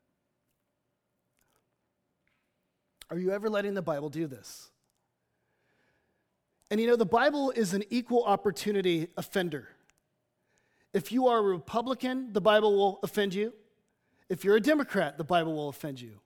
Are 3.12 3.18
you 3.18 3.30
ever 3.30 3.50
letting 3.50 3.74
the 3.74 3.82
Bible 3.82 4.08
do 4.08 4.26
this? 4.26 4.70
And 6.70 6.80
you 6.80 6.86
know, 6.86 6.96
the 6.96 7.04
Bible 7.04 7.50
is 7.50 7.74
an 7.74 7.84
equal 7.90 8.24
opportunity 8.24 9.08
offender. 9.18 9.68
If 10.94 11.12
you 11.12 11.28
are 11.28 11.38
a 11.38 11.42
Republican, 11.42 12.32
the 12.32 12.40
Bible 12.40 12.74
will 12.74 13.00
offend 13.02 13.34
you. 13.34 13.52
If 14.30 14.44
you're 14.44 14.56
a 14.56 14.62
Democrat, 14.62 15.18
the 15.18 15.24
Bible 15.24 15.52
will 15.52 15.68
offend 15.68 16.00
you. 16.00 16.20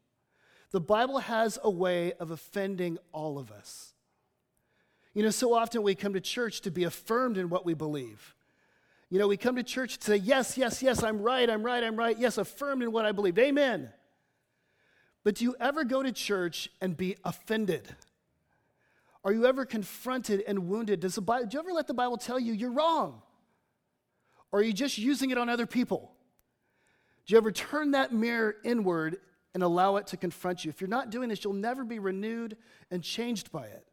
The 0.70 0.80
Bible 0.80 1.18
has 1.18 1.58
a 1.64 1.70
way 1.70 2.12
of 2.20 2.30
offending 2.30 2.98
all 3.10 3.36
of 3.36 3.50
us. 3.50 3.92
You 5.12 5.24
know, 5.24 5.30
so 5.30 5.54
often 5.54 5.82
we 5.82 5.96
come 5.96 6.12
to 6.12 6.20
church 6.20 6.60
to 6.60 6.70
be 6.70 6.84
affirmed 6.84 7.36
in 7.36 7.48
what 7.48 7.66
we 7.66 7.74
believe. 7.74 8.36
You 9.10 9.18
know, 9.18 9.26
we 9.26 9.36
come 9.36 9.56
to 9.56 9.64
church 9.64 9.98
to 9.98 10.04
say, 10.04 10.16
Yes, 10.18 10.56
yes, 10.56 10.84
yes, 10.84 11.02
I'm 11.02 11.20
right, 11.20 11.50
I'm 11.50 11.64
right, 11.64 11.82
I'm 11.82 11.96
right. 11.96 12.16
Yes, 12.16 12.38
affirmed 12.38 12.84
in 12.84 12.92
what 12.92 13.04
I 13.04 13.10
believe. 13.10 13.36
Amen. 13.40 13.90
But 15.26 15.34
do 15.34 15.44
you 15.44 15.56
ever 15.58 15.82
go 15.82 16.04
to 16.04 16.12
church 16.12 16.70
and 16.80 16.96
be 16.96 17.16
offended? 17.24 17.88
Are 19.24 19.32
you 19.32 19.44
ever 19.46 19.64
confronted 19.66 20.44
and 20.46 20.68
wounded? 20.68 21.00
Does 21.00 21.16
the 21.16 21.20
Bible, 21.20 21.48
do 21.48 21.56
you 21.56 21.58
ever 21.58 21.72
let 21.72 21.88
the 21.88 21.94
Bible 21.94 22.16
tell 22.16 22.38
you 22.38 22.52
you're 22.52 22.70
wrong? 22.70 23.22
Or 24.52 24.60
are 24.60 24.62
you 24.62 24.72
just 24.72 24.98
using 24.98 25.30
it 25.30 25.36
on 25.36 25.48
other 25.48 25.66
people? 25.66 26.12
Do 27.26 27.34
you 27.34 27.38
ever 27.38 27.50
turn 27.50 27.90
that 27.90 28.12
mirror 28.12 28.54
inward 28.62 29.16
and 29.52 29.64
allow 29.64 29.96
it 29.96 30.06
to 30.06 30.16
confront 30.16 30.64
you? 30.64 30.68
If 30.68 30.80
you're 30.80 30.86
not 30.86 31.10
doing 31.10 31.28
this, 31.28 31.42
you'll 31.42 31.54
never 31.54 31.82
be 31.82 31.98
renewed 31.98 32.56
and 32.92 33.02
changed 33.02 33.50
by 33.50 33.64
it. 33.64 33.84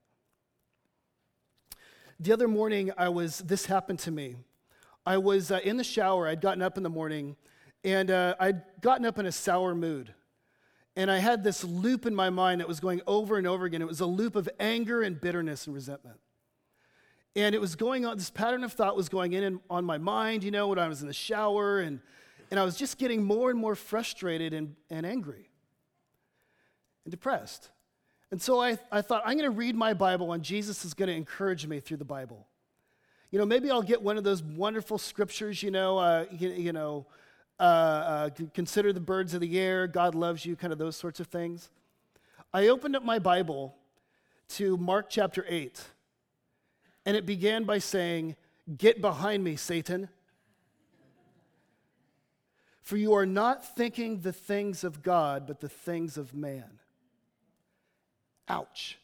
The 2.19 2.31
other 2.31 2.47
morning, 2.47 2.91
I 2.95 3.09
was, 3.09 3.39
this 3.39 3.65
happened 3.65 3.97
to 4.01 4.11
me. 4.11 4.35
I 5.03 5.17
was 5.17 5.49
uh, 5.49 5.61
in 5.63 5.77
the 5.77 5.83
shower, 5.83 6.27
I'd 6.27 6.41
gotten 6.41 6.61
up 6.61 6.77
in 6.77 6.83
the 6.83 6.91
morning, 6.91 7.37
and 7.83 8.11
uh, 8.11 8.35
I'd 8.39 8.61
gotten 8.81 9.03
up 9.03 9.17
in 9.17 9.25
a 9.25 9.31
sour 9.31 9.73
mood. 9.73 10.13
And 10.95 11.09
I 11.09 11.17
had 11.17 11.43
this 11.43 11.63
loop 11.63 12.05
in 12.05 12.13
my 12.13 12.29
mind 12.29 12.61
that 12.61 12.67
was 12.67 12.79
going 12.79 13.01
over 13.07 13.37
and 13.37 13.47
over 13.47 13.65
again. 13.65 13.81
It 13.81 13.87
was 13.87 13.99
a 13.99 14.05
loop 14.05 14.35
of 14.35 14.47
anger 14.59 15.01
and 15.01 15.19
bitterness 15.19 15.65
and 15.65 15.73
resentment. 15.73 16.19
And 17.35 17.55
it 17.55 17.61
was 17.61 17.75
going 17.75 18.05
on, 18.05 18.15
this 18.15 18.29
pattern 18.29 18.63
of 18.63 18.73
thought 18.73 18.95
was 18.95 19.09
going 19.09 19.33
in 19.33 19.43
and 19.43 19.59
on 19.69 19.85
my 19.85 19.97
mind, 19.97 20.43
you 20.43 20.51
know, 20.51 20.67
when 20.67 20.77
I 20.77 20.87
was 20.87 21.01
in 21.01 21.07
the 21.07 21.13
shower, 21.13 21.79
and, 21.79 21.99
and 22.51 22.59
I 22.59 22.63
was 22.63 22.77
just 22.77 22.99
getting 22.99 23.23
more 23.23 23.49
and 23.49 23.59
more 23.59 23.73
frustrated 23.73 24.53
and, 24.53 24.75
and 24.91 25.03
angry 25.03 25.49
and 27.05 27.11
depressed. 27.11 27.69
And 28.29 28.39
so 28.39 28.61
I, 28.61 28.77
I 28.91 29.01
thought, 29.01 29.23
I'm 29.25 29.37
going 29.37 29.49
to 29.49 29.55
read 29.55 29.75
my 29.75 29.95
Bible, 29.95 30.33
and 30.33 30.43
Jesus 30.43 30.85
is 30.85 30.93
going 30.93 31.09
to 31.09 31.15
encourage 31.15 31.65
me 31.65 31.79
through 31.79 31.97
the 31.97 32.05
Bible. 32.05 32.45
You 33.31 33.39
know, 33.39 33.45
maybe 33.45 33.71
I'll 33.71 33.81
get 33.81 34.03
one 34.03 34.17
of 34.17 34.23
those 34.23 34.43
wonderful 34.43 34.99
scriptures, 34.99 35.63
you 35.63 35.71
know, 35.71 35.97
uh, 35.97 36.25
you, 36.31 36.49
you 36.49 36.71
know, 36.71 37.07
uh, 37.59 37.63
uh, 37.63 38.29
consider 38.53 38.91
the 38.91 38.99
birds 38.99 39.33
of 39.33 39.41
the 39.41 39.59
air, 39.59 39.87
God 39.87 40.15
loves 40.15 40.45
you, 40.45 40.55
kind 40.55 40.73
of 40.73 40.79
those 40.79 40.95
sorts 40.95 41.19
of 41.19 41.27
things. 41.27 41.69
I 42.53 42.67
opened 42.67 42.95
up 42.95 43.03
my 43.03 43.19
Bible 43.19 43.75
to 44.49 44.77
Mark 44.77 45.09
chapter 45.09 45.45
8. 45.47 45.81
And 47.05 47.17
it 47.17 47.25
began 47.25 47.63
by 47.63 47.79
saying, 47.79 48.35
Get 48.77 49.01
behind 49.01 49.43
me, 49.43 49.55
Satan. 49.55 50.09
For 52.81 52.97
you 52.97 53.13
are 53.13 53.25
not 53.25 53.75
thinking 53.75 54.19
the 54.19 54.33
things 54.33 54.83
of 54.83 55.01
God, 55.01 55.47
but 55.47 55.59
the 55.59 55.69
things 55.69 56.17
of 56.17 56.33
man. 56.33 56.79
Ouch. 58.47 58.97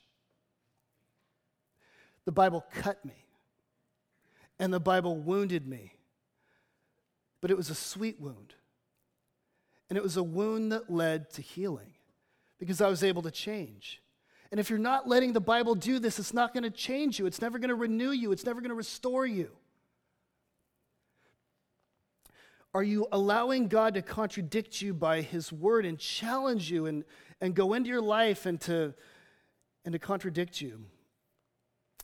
The 2.26 2.32
Bible 2.32 2.66
cut 2.74 3.04
me, 3.04 3.26
and 4.60 4.72
the 4.72 4.80
Bible 4.80 5.18
wounded 5.18 5.66
me, 5.66 5.94
but 7.42 7.52
it 7.52 7.58
was 7.58 7.70
a 7.70 7.76
sweet 7.76 8.20
wound. 8.20 8.56
And 9.90 9.98
it 9.98 10.04
was 10.04 10.18
a 10.18 10.24
wound 10.24 10.72
that 10.72 10.90
led 10.90 11.32
to 11.32 11.42
healing 11.42 11.94
because 12.60 12.82
I 12.82 12.90
was 12.90 13.04
able 13.04 13.22
to 13.24 13.32
change. 13.32 14.02
And 14.52 14.60
if 14.60 14.70
you're 14.70 14.80
not 14.80 15.08
letting 15.08 15.34
the 15.34 15.42
Bible 15.42 15.76
do 15.76 16.00
this, 16.00 16.20
it's 16.20 16.34
not 16.34 16.54
going 16.54 16.64
to 16.64 16.72
change 16.72 17.20
you. 17.20 17.26
It's 17.26 17.42
never 17.42 17.60
going 17.60 17.70
to 17.70 17.76
renew 17.76 18.12
you. 18.12 18.32
It's 18.32 18.46
never 18.46 18.62
going 18.62 18.70
to 18.70 18.76
restore 18.76 19.26
you. 19.26 19.52
Are 22.74 22.84
you 22.84 23.08
allowing 23.12 23.68
God 23.68 23.96
to 23.96 24.02
contradict 24.02 24.82
you 24.82 24.94
by 24.94 25.22
His 25.22 25.52
word 25.52 25.86
and 25.86 25.98
challenge 25.98 26.70
you 26.70 26.86
and, 26.86 27.04
and 27.42 27.56
go 27.56 27.74
into 27.74 27.90
your 27.90 28.02
life 28.02 28.46
and 28.46 28.62
to, 28.62 28.94
and 29.86 29.94
to 29.94 30.00
contradict 30.00 30.62
you? 30.62 30.86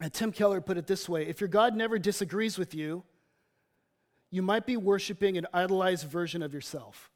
And 0.02 0.12
Tim 0.12 0.32
Keller 0.32 0.62
put 0.62 0.78
it 0.78 0.88
this 0.88 1.08
way 1.08 1.28
if 1.28 1.40
your 1.40 1.48
God 1.48 1.76
never 1.76 2.00
disagrees 2.00 2.58
with 2.58 2.74
you, 2.74 3.04
you 4.32 4.42
might 4.42 4.66
be 4.66 4.78
worshiping 4.78 5.38
an 5.38 5.48
idolized 5.54 6.08
version 6.08 6.42
of 6.44 6.54
yourself. 6.54 7.12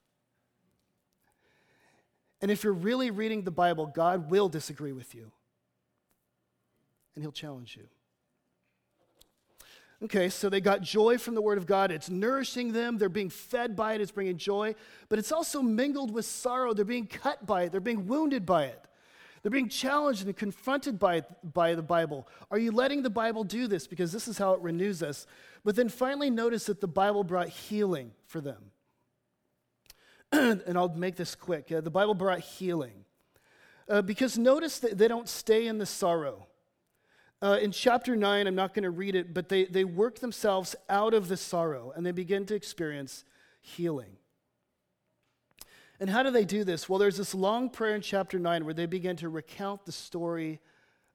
And 2.42 2.50
if 2.50 2.64
you're 2.64 2.74
really 2.74 3.12
reading 3.12 3.44
the 3.44 3.52
Bible, 3.52 3.86
God 3.88 4.30
will 4.32 4.48
disagree 4.48 4.94
with 4.94 5.14
you, 5.14 5.32
and 7.16 7.24
He'll 7.24 7.32
challenge 7.32 7.76
you. 7.76 7.88
Okay, 10.02 10.30
so 10.30 10.48
they 10.48 10.62
got 10.62 10.82
joy 10.82 11.18
from 11.18 11.36
the 11.36 11.42
Word 11.42 11.58
of 11.58 11.66
God. 11.66 11.92
It's 11.92 12.10
nourishing 12.10 12.72
them. 12.72 12.98
They're 12.98 13.10
being 13.10 13.30
fed 13.30 13.76
by 13.76 13.96
it. 13.96 14.02
It's 14.02 14.12
bringing 14.12 14.38
joy. 14.38 14.76
But 15.10 15.20
it's 15.20 15.34
also 15.34 15.62
mingled 15.62 16.12
with 16.12 16.24
sorrow. 16.24 16.74
They're 16.74 16.86
being 16.86 17.06
cut 17.06 17.46
by 17.46 17.64
it. 17.64 17.74
They're 17.74 17.82
being 17.82 18.08
wounded 18.08 18.46
by 18.46 18.66
it. 18.66 18.82
They're 19.42 19.52
being 19.52 19.70
challenged 19.70 20.26
and 20.26 20.36
confronted 20.36 21.00
by, 21.00 21.24
by 21.44 21.76
the 21.76 21.82
Bible. 21.82 22.28
Are 22.52 22.60
you 22.60 22.72
letting 22.72 23.04
the 23.04 23.10
Bible 23.10 23.44
do 23.44 23.68
this? 23.68 23.88
Because 23.88 24.12
this 24.12 24.28
is 24.28 24.38
how 24.38 24.54
it 24.54 24.62
renews 24.62 25.02
us. 25.02 25.26
But 25.64 25.76
then 25.76 25.90
finally, 25.90 26.30
notice 26.30 26.66
that 26.66 26.82
the 26.82 26.88
Bible 26.88 27.24
brought 27.24 27.50
healing 27.50 28.12
for 28.26 28.42
them. 28.42 28.72
and 30.32 30.78
I'll 30.78 30.90
make 30.90 31.16
this 31.16 31.36
quick. 31.36 31.72
Uh, 31.72 31.82
the 31.82 31.90
Bible 31.90 32.14
brought 32.14 32.40
healing. 32.40 33.06
Uh, 33.90 34.02
because 34.02 34.38
notice 34.38 34.80
that 34.80 34.98
they 34.98 35.08
don't 35.08 35.28
stay 35.28 35.68
in 35.68 35.80
the 35.80 35.86
sorrow. 35.86 36.46
Uh, 37.42 37.58
in 37.62 37.72
chapter 37.72 38.16
9, 38.16 38.48
I'm 38.48 38.56
not 38.56 38.74
going 38.74 38.84
to 38.84 38.92
read 38.92 39.16
it, 39.16 39.34
but 39.34 39.50
they, 39.50 39.66
they 39.66 39.86
work 39.86 40.20
themselves 40.20 40.76
out 40.90 41.14
of 41.14 41.30
the 41.30 41.38
sorrow 41.38 41.94
and 41.96 42.06
they 42.06 42.12
begin 42.12 42.46
to 42.48 42.56
experience 42.56 43.24
healing. 43.62 44.19
And 46.00 46.10
how 46.10 46.24
do 46.24 46.32
they 46.32 46.46
do 46.46 46.64
this? 46.64 46.88
Well, 46.88 47.00
there's 47.00 47.18
this 47.18 47.36
long 47.36 47.70
prayer 47.70 47.96
in 47.96 48.02
chapter 48.02 48.40
9 48.40 48.64
where 48.64 48.74
they 48.74 48.86
begin 48.86 49.18
to 49.18 49.30
recount 49.30 49.86
the 49.86 49.92
story 49.92 50.60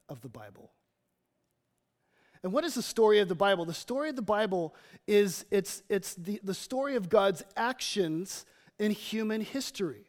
of 0.09 0.21
the 0.21 0.29
Bible. 0.29 0.71
And 2.43 2.53
what 2.53 2.65
is 2.65 2.75
the 2.75 2.83
story 2.83 3.21
of 3.21 3.29
the 3.29 3.35
Bible? 3.35 3.65
The 3.65 3.73
story 3.73 4.11
of 4.11 4.17
the 4.17 4.23
Bible 4.23 4.75
is 5.07 5.47
it's, 5.51 5.83
it's 5.89 6.15
the, 6.15 6.39
the 6.45 6.53
story 6.53 6.97
of 6.97 7.09
God's 7.09 7.43
actions 7.57 8.45
in 8.79 8.91
human 8.91 9.41
history. 9.41 10.05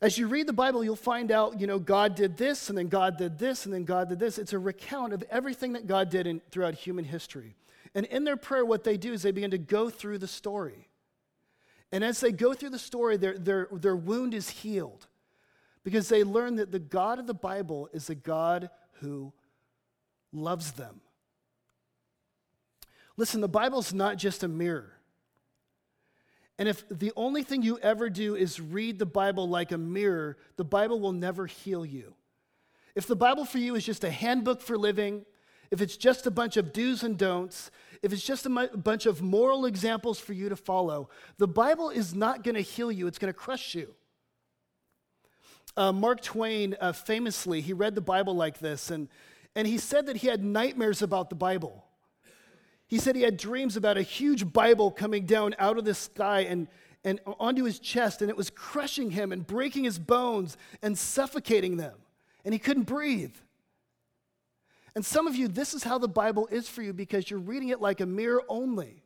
As 0.00 0.18
you 0.18 0.26
read 0.26 0.48
the 0.48 0.52
Bible, 0.52 0.82
you'll 0.82 0.96
find 0.96 1.30
out, 1.30 1.60
you 1.60 1.68
know, 1.68 1.78
God 1.78 2.16
did 2.16 2.36
this, 2.36 2.68
and 2.68 2.76
then 2.76 2.88
God 2.88 3.16
did 3.16 3.38
this, 3.38 3.64
and 3.64 3.72
then 3.72 3.84
God 3.84 4.08
did 4.08 4.18
this. 4.18 4.36
It's 4.36 4.52
a 4.52 4.58
recount 4.58 5.12
of 5.12 5.22
everything 5.30 5.74
that 5.74 5.86
God 5.86 6.10
did 6.10 6.26
in, 6.26 6.42
throughout 6.50 6.74
human 6.74 7.04
history. 7.04 7.54
And 7.94 8.04
in 8.06 8.24
their 8.24 8.36
prayer, 8.36 8.64
what 8.64 8.82
they 8.82 8.96
do 8.96 9.12
is 9.12 9.22
they 9.22 9.30
begin 9.30 9.52
to 9.52 9.58
go 9.58 9.88
through 9.88 10.18
the 10.18 10.26
story. 10.26 10.88
And 11.94 12.02
as 12.02 12.18
they 12.18 12.32
go 12.32 12.54
through 12.54 12.70
the 12.70 12.78
story, 12.80 13.16
their, 13.16 13.38
their, 13.38 13.68
their 13.70 13.94
wound 13.94 14.34
is 14.34 14.48
healed 14.48 15.06
because 15.84 16.08
they 16.08 16.24
learn 16.24 16.56
that 16.56 16.72
the 16.72 16.80
God 16.80 17.20
of 17.20 17.28
the 17.28 17.34
Bible 17.34 17.88
is 17.92 18.10
a 18.10 18.16
God 18.16 18.68
who 18.94 19.32
loves 20.32 20.72
them. 20.72 21.02
Listen, 23.16 23.40
the 23.40 23.46
Bible's 23.46 23.94
not 23.94 24.16
just 24.16 24.42
a 24.42 24.48
mirror. 24.48 24.94
And 26.58 26.68
if 26.68 26.82
the 26.88 27.12
only 27.14 27.44
thing 27.44 27.62
you 27.62 27.78
ever 27.78 28.10
do 28.10 28.34
is 28.34 28.60
read 28.60 28.98
the 28.98 29.06
Bible 29.06 29.48
like 29.48 29.70
a 29.70 29.78
mirror, 29.78 30.36
the 30.56 30.64
Bible 30.64 30.98
will 30.98 31.12
never 31.12 31.46
heal 31.46 31.86
you. 31.86 32.14
If 32.96 33.06
the 33.06 33.14
Bible 33.14 33.44
for 33.44 33.58
you 33.58 33.76
is 33.76 33.84
just 33.84 34.02
a 34.02 34.10
handbook 34.10 34.62
for 34.62 34.76
living, 34.76 35.26
if 35.70 35.80
it's 35.80 35.96
just 35.96 36.26
a 36.26 36.32
bunch 36.32 36.56
of 36.56 36.72
do's 36.72 37.04
and 37.04 37.16
don'ts, 37.16 37.70
if 38.04 38.12
it's 38.12 38.22
just 38.22 38.44
a 38.44 38.70
bunch 38.76 39.06
of 39.06 39.22
moral 39.22 39.64
examples 39.64 40.20
for 40.20 40.34
you 40.34 40.50
to 40.50 40.56
follow, 40.56 41.08
the 41.38 41.48
Bible 41.48 41.88
is 41.88 42.14
not 42.14 42.44
going 42.44 42.54
to 42.54 42.60
heal 42.60 42.92
you, 42.92 43.06
it's 43.06 43.18
going 43.18 43.32
to 43.32 43.38
crush 43.38 43.74
you. 43.74 43.94
Uh, 45.74 45.90
Mark 45.90 46.20
Twain 46.20 46.76
uh, 46.82 46.92
famously, 46.92 47.62
he 47.62 47.72
read 47.72 47.94
the 47.94 48.02
Bible 48.02 48.36
like 48.36 48.58
this, 48.58 48.90
and, 48.90 49.08
and 49.56 49.66
he 49.66 49.78
said 49.78 50.04
that 50.06 50.16
he 50.16 50.26
had 50.26 50.44
nightmares 50.44 51.00
about 51.00 51.30
the 51.30 51.34
Bible. 51.34 51.82
He 52.86 52.98
said 52.98 53.16
he 53.16 53.22
had 53.22 53.38
dreams 53.38 53.74
about 53.74 53.96
a 53.96 54.02
huge 54.02 54.52
Bible 54.52 54.90
coming 54.90 55.24
down 55.24 55.54
out 55.58 55.78
of 55.78 55.86
the 55.86 55.94
sky 55.94 56.40
and, 56.40 56.68
and 57.04 57.20
onto 57.40 57.64
his 57.64 57.78
chest, 57.78 58.20
and 58.20 58.28
it 58.28 58.36
was 58.36 58.50
crushing 58.50 59.12
him 59.12 59.32
and 59.32 59.46
breaking 59.46 59.84
his 59.84 59.98
bones 59.98 60.58
and 60.82 60.98
suffocating 60.98 61.78
them, 61.78 61.94
and 62.44 62.52
he 62.52 62.58
couldn't 62.58 62.82
breathe. 62.82 63.34
And 64.94 65.04
some 65.04 65.26
of 65.26 65.34
you, 65.34 65.48
this 65.48 65.74
is 65.74 65.82
how 65.82 65.98
the 65.98 66.08
Bible 66.08 66.48
is 66.50 66.68
for 66.68 66.82
you 66.82 66.92
because 66.92 67.30
you're 67.30 67.40
reading 67.40 67.70
it 67.70 67.80
like 67.80 68.00
a 68.00 68.06
mirror 68.06 68.42
only. 68.48 69.02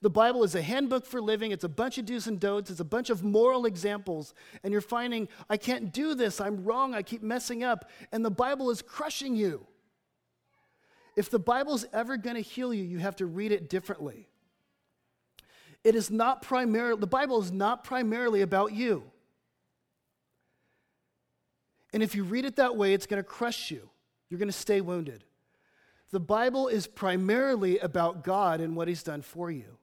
The 0.00 0.10
Bible 0.10 0.42
is 0.42 0.54
a 0.54 0.62
handbook 0.62 1.06
for 1.06 1.20
living. 1.20 1.52
It's 1.52 1.64
a 1.64 1.68
bunch 1.68 1.96
of 1.98 2.06
do's 2.06 2.26
and 2.26 2.40
don'ts. 2.40 2.70
It's 2.70 2.80
a 2.80 2.84
bunch 2.84 3.08
of 3.08 3.22
moral 3.22 3.66
examples. 3.66 4.34
And 4.64 4.72
you're 4.72 4.80
finding, 4.80 5.28
I 5.48 5.56
can't 5.56 5.92
do 5.92 6.14
this. 6.14 6.40
I'm 6.40 6.64
wrong. 6.64 6.94
I 6.94 7.02
keep 7.02 7.22
messing 7.22 7.62
up. 7.62 7.88
And 8.10 8.24
the 8.24 8.30
Bible 8.30 8.70
is 8.70 8.82
crushing 8.82 9.36
you. 9.36 9.66
If 11.14 11.30
the 11.30 11.38
Bible's 11.38 11.84
ever 11.92 12.16
going 12.16 12.36
to 12.36 12.42
heal 12.42 12.72
you, 12.72 12.82
you 12.82 12.98
have 12.98 13.16
to 13.16 13.26
read 13.26 13.52
it 13.52 13.68
differently. 13.68 14.28
It 15.84 15.94
is 15.94 16.10
not 16.10 16.42
primarily, 16.42 16.98
the 16.98 17.06
Bible 17.06 17.40
is 17.40 17.52
not 17.52 17.84
primarily 17.84 18.40
about 18.40 18.72
you. 18.72 19.04
And 21.92 22.02
if 22.02 22.14
you 22.14 22.24
read 22.24 22.44
it 22.44 22.56
that 22.56 22.76
way, 22.76 22.94
it's 22.94 23.06
going 23.06 23.22
to 23.22 23.28
crush 23.28 23.70
you. 23.70 23.90
You're 24.32 24.38
going 24.38 24.48
to 24.48 24.52
stay 24.52 24.80
wounded. 24.80 25.24
The 26.10 26.18
Bible 26.18 26.68
is 26.68 26.86
primarily 26.86 27.78
about 27.80 28.24
God 28.24 28.62
and 28.62 28.74
what 28.74 28.88
He's 28.88 29.02
done 29.02 29.20
for 29.20 29.50
you. 29.50 29.76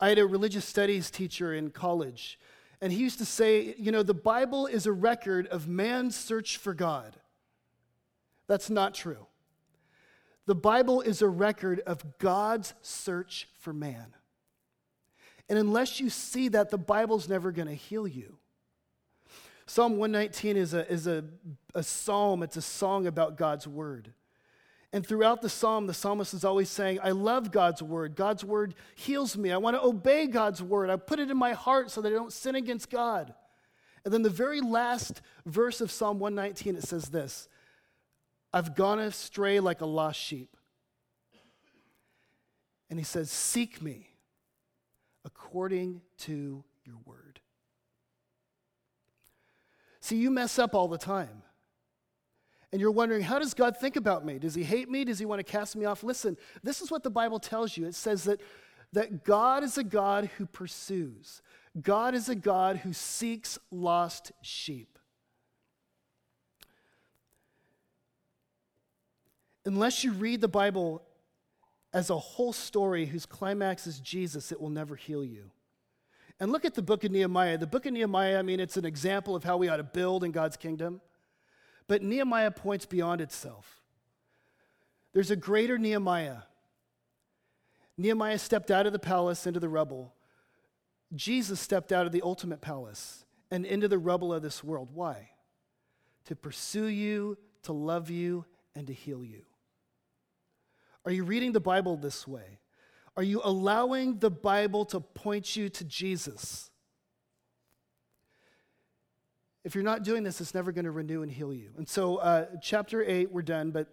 I 0.00 0.08
had 0.08 0.18
a 0.18 0.26
religious 0.26 0.64
studies 0.64 1.10
teacher 1.10 1.52
in 1.52 1.72
college, 1.72 2.40
and 2.80 2.90
he 2.90 2.98
used 2.98 3.18
to 3.18 3.26
say, 3.26 3.74
you 3.76 3.92
know, 3.92 4.02
the 4.02 4.14
Bible 4.14 4.66
is 4.66 4.86
a 4.86 4.92
record 4.92 5.46
of 5.48 5.68
man's 5.68 6.16
search 6.16 6.56
for 6.56 6.72
God. 6.72 7.16
That's 8.46 8.70
not 8.70 8.94
true. 8.94 9.26
The 10.46 10.54
Bible 10.54 11.02
is 11.02 11.20
a 11.20 11.28
record 11.28 11.80
of 11.80 12.18
God's 12.18 12.72
search 12.80 13.46
for 13.60 13.74
man. 13.74 14.14
And 15.50 15.58
unless 15.58 16.00
you 16.00 16.08
see 16.08 16.48
that, 16.48 16.70
the 16.70 16.78
Bible's 16.78 17.28
never 17.28 17.52
going 17.52 17.68
to 17.68 17.74
heal 17.74 18.08
you. 18.08 18.39
Psalm 19.70 19.98
119 19.98 20.56
is, 20.56 20.74
a, 20.74 20.90
is 20.90 21.06
a, 21.06 21.22
a 21.76 21.82
psalm, 21.84 22.42
it's 22.42 22.56
a 22.56 22.60
song 22.60 23.06
about 23.06 23.36
God's 23.36 23.68
word. 23.68 24.12
And 24.92 25.06
throughout 25.06 25.42
the 25.42 25.48
psalm, 25.48 25.86
the 25.86 25.94
psalmist 25.94 26.34
is 26.34 26.44
always 26.44 26.68
saying, 26.68 26.98
I 27.04 27.12
love 27.12 27.52
God's 27.52 27.80
word. 27.80 28.16
God's 28.16 28.44
word 28.44 28.74
heals 28.96 29.38
me. 29.38 29.52
I 29.52 29.58
want 29.58 29.76
to 29.76 29.84
obey 29.84 30.26
God's 30.26 30.60
word. 30.60 30.90
I 30.90 30.96
put 30.96 31.20
it 31.20 31.30
in 31.30 31.36
my 31.36 31.52
heart 31.52 31.92
so 31.92 32.00
that 32.00 32.08
I 32.08 32.16
don't 32.16 32.32
sin 32.32 32.56
against 32.56 32.90
God. 32.90 33.32
And 34.04 34.12
then 34.12 34.22
the 34.22 34.28
very 34.28 34.60
last 34.60 35.22
verse 35.46 35.80
of 35.80 35.92
Psalm 35.92 36.18
119, 36.18 36.74
it 36.74 36.82
says 36.82 37.04
this 37.04 37.48
I've 38.52 38.74
gone 38.74 38.98
astray 38.98 39.60
like 39.60 39.82
a 39.82 39.86
lost 39.86 40.18
sheep. 40.18 40.56
And 42.90 42.98
he 42.98 43.04
says, 43.04 43.30
Seek 43.30 43.80
me 43.80 44.08
according 45.24 46.00
to 46.22 46.64
your 46.84 46.96
word. 47.04 47.29
See, 50.10 50.16
you 50.16 50.30
mess 50.30 50.58
up 50.58 50.74
all 50.74 50.88
the 50.88 50.98
time. 50.98 51.42
And 52.72 52.80
you're 52.80 52.90
wondering, 52.90 53.22
how 53.22 53.38
does 53.38 53.54
God 53.54 53.76
think 53.76 53.96
about 53.96 54.26
me? 54.26 54.38
Does 54.38 54.54
he 54.54 54.64
hate 54.64 54.90
me? 54.90 55.04
Does 55.04 55.18
he 55.18 55.24
want 55.24 55.38
to 55.38 55.44
cast 55.44 55.76
me 55.76 55.84
off? 55.84 56.02
Listen, 56.02 56.36
this 56.62 56.80
is 56.80 56.90
what 56.90 57.02
the 57.02 57.10
Bible 57.10 57.38
tells 57.38 57.76
you. 57.76 57.86
It 57.86 57.94
says 57.94 58.24
that, 58.24 58.40
that 58.92 59.24
God 59.24 59.62
is 59.62 59.78
a 59.78 59.84
God 59.84 60.28
who 60.36 60.46
pursues, 60.46 61.40
God 61.80 62.14
is 62.14 62.28
a 62.28 62.34
God 62.34 62.78
who 62.78 62.92
seeks 62.92 63.58
lost 63.70 64.32
sheep. 64.42 64.98
unless 69.64 70.02
you 70.02 70.12
read 70.12 70.40
the 70.40 70.48
Bible 70.48 71.02
as 71.92 72.10
a 72.10 72.18
whole 72.18 72.52
story 72.52 73.06
whose 73.06 73.26
climax 73.26 73.86
is 73.86 74.00
Jesus, 74.00 74.50
it 74.52 74.60
will 74.60 74.70
never 74.70 74.96
heal 74.96 75.24
you. 75.24 75.50
And 76.40 76.50
look 76.50 76.64
at 76.64 76.74
the 76.74 76.82
book 76.82 77.04
of 77.04 77.12
Nehemiah. 77.12 77.58
The 77.58 77.66
book 77.66 77.84
of 77.84 77.92
Nehemiah, 77.92 78.38
I 78.38 78.42
mean, 78.42 78.60
it's 78.60 78.78
an 78.78 78.86
example 78.86 79.36
of 79.36 79.44
how 79.44 79.58
we 79.58 79.68
ought 79.68 79.76
to 79.76 79.84
build 79.84 80.24
in 80.24 80.32
God's 80.32 80.56
kingdom. 80.56 81.02
But 81.86 82.02
Nehemiah 82.02 82.50
points 82.50 82.86
beyond 82.86 83.20
itself. 83.20 83.82
There's 85.12 85.30
a 85.30 85.36
greater 85.36 85.76
Nehemiah. 85.76 86.38
Nehemiah 87.98 88.38
stepped 88.38 88.70
out 88.70 88.86
of 88.86 88.94
the 88.94 88.98
palace 88.98 89.46
into 89.46 89.60
the 89.60 89.68
rubble. 89.68 90.14
Jesus 91.14 91.60
stepped 91.60 91.92
out 91.92 92.06
of 92.06 92.12
the 92.12 92.22
ultimate 92.22 92.62
palace 92.62 93.26
and 93.50 93.66
into 93.66 93.88
the 93.88 93.98
rubble 93.98 94.32
of 94.32 94.42
this 94.42 94.64
world. 94.64 94.88
Why? 94.94 95.30
To 96.26 96.36
pursue 96.36 96.86
you, 96.86 97.36
to 97.64 97.72
love 97.72 98.08
you, 98.08 98.46
and 98.74 98.86
to 98.86 98.94
heal 98.94 99.24
you. 99.24 99.42
Are 101.04 101.12
you 101.12 101.24
reading 101.24 101.52
the 101.52 101.60
Bible 101.60 101.96
this 101.96 102.26
way? 102.26 102.59
Are 103.20 103.22
you 103.22 103.42
allowing 103.44 104.18
the 104.18 104.30
Bible 104.30 104.86
to 104.86 105.00
point 105.00 105.54
you 105.54 105.68
to 105.68 105.84
Jesus? 105.84 106.70
If 109.62 109.74
you're 109.74 109.84
not 109.84 110.04
doing 110.04 110.22
this, 110.22 110.40
it's 110.40 110.54
never 110.54 110.72
going 110.72 110.86
to 110.86 110.90
renew 110.90 111.20
and 111.20 111.30
heal 111.30 111.52
you. 111.52 111.68
And 111.76 111.86
so, 111.86 112.16
uh, 112.16 112.46
chapter 112.62 113.04
8, 113.04 113.30
we're 113.30 113.42
done, 113.42 113.72
but 113.72 113.88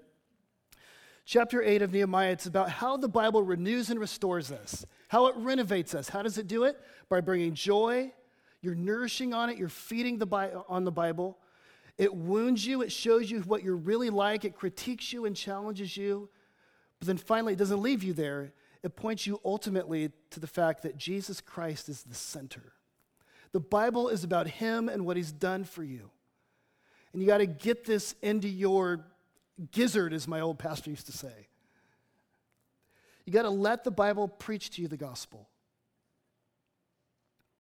chapter 1.25 1.61
8 1.61 1.81
of 1.81 1.91
Nehemiah, 1.91 2.31
it's 2.31 2.45
about 2.45 2.69
how 2.69 2.95
the 2.95 3.09
Bible 3.09 3.43
renews 3.43 3.89
and 3.89 3.99
restores 3.99 4.49
us, 4.49 4.85
how 5.09 5.27
it 5.27 5.35
renovates 5.35 5.93
us. 5.93 6.07
How 6.07 6.21
does 6.21 6.37
it 6.37 6.47
do 6.47 6.63
it? 6.63 6.79
By 7.09 7.19
bringing 7.19 7.53
joy. 7.53 8.13
You're 8.61 8.75
nourishing 8.75 9.33
on 9.33 9.49
it, 9.49 9.57
you're 9.57 9.67
feeding 9.67 10.19
the 10.19 10.25
Bi- 10.25 10.53
on 10.69 10.85
the 10.85 10.91
Bible. 10.93 11.37
It 11.97 12.15
wounds 12.15 12.65
you, 12.65 12.81
it 12.81 12.93
shows 12.93 13.29
you 13.29 13.41
what 13.41 13.61
you're 13.61 13.75
really 13.75 14.09
like, 14.09 14.45
it 14.45 14.55
critiques 14.55 15.11
you 15.11 15.25
and 15.25 15.35
challenges 15.35 15.97
you. 15.97 16.29
But 16.99 17.07
then 17.07 17.17
finally, 17.17 17.51
it 17.51 17.59
doesn't 17.59 17.81
leave 17.81 18.03
you 18.03 18.13
there. 18.13 18.53
It 18.83 18.95
points 18.95 19.25
you 19.25 19.39
ultimately 19.43 20.11
to 20.31 20.39
the 20.39 20.47
fact 20.47 20.83
that 20.83 20.97
Jesus 20.97 21.41
Christ 21.41 21.89
is 21.89 22.03
the 22.03 22.15
center. 22.15 22.73
The 23.51 23.59
Bible 23.59 24.09
is 24.09 24.23
about 24.23 24.47
Him 24.47 24.89
and 24.89 25.05
what 25.05 25.17
He's 25.17 25.31
done 25.31 25.63
for 25.63 25.83
you. 25.83 26.11
And 27.11 27.21
you 27.21 27.27
got 27.27 27.39
to 27.39 27.47
get 27.47 27.85
this 27.85 28.13
into 28.21 28.47
your 28.47 29.05
gizzard, 29.71 30.13
as 30.13 30.27
my 30.27 30.41
old 30.41 30.59
pastor 30.59 30.89
used 30.89 31.07
to 31.07 31.11
say. 31.11 31.47
You 33.25 33.33
got 33.33 33.43
to 33.43 33.49
let 33.49 33.83
the 33.83 33.91
Bible 33.91 34.27
preach 34.27 34.69
to 34.71 34.81
you 34.81 34.87
the 34.87 34.97
gospel. 34.97 35.49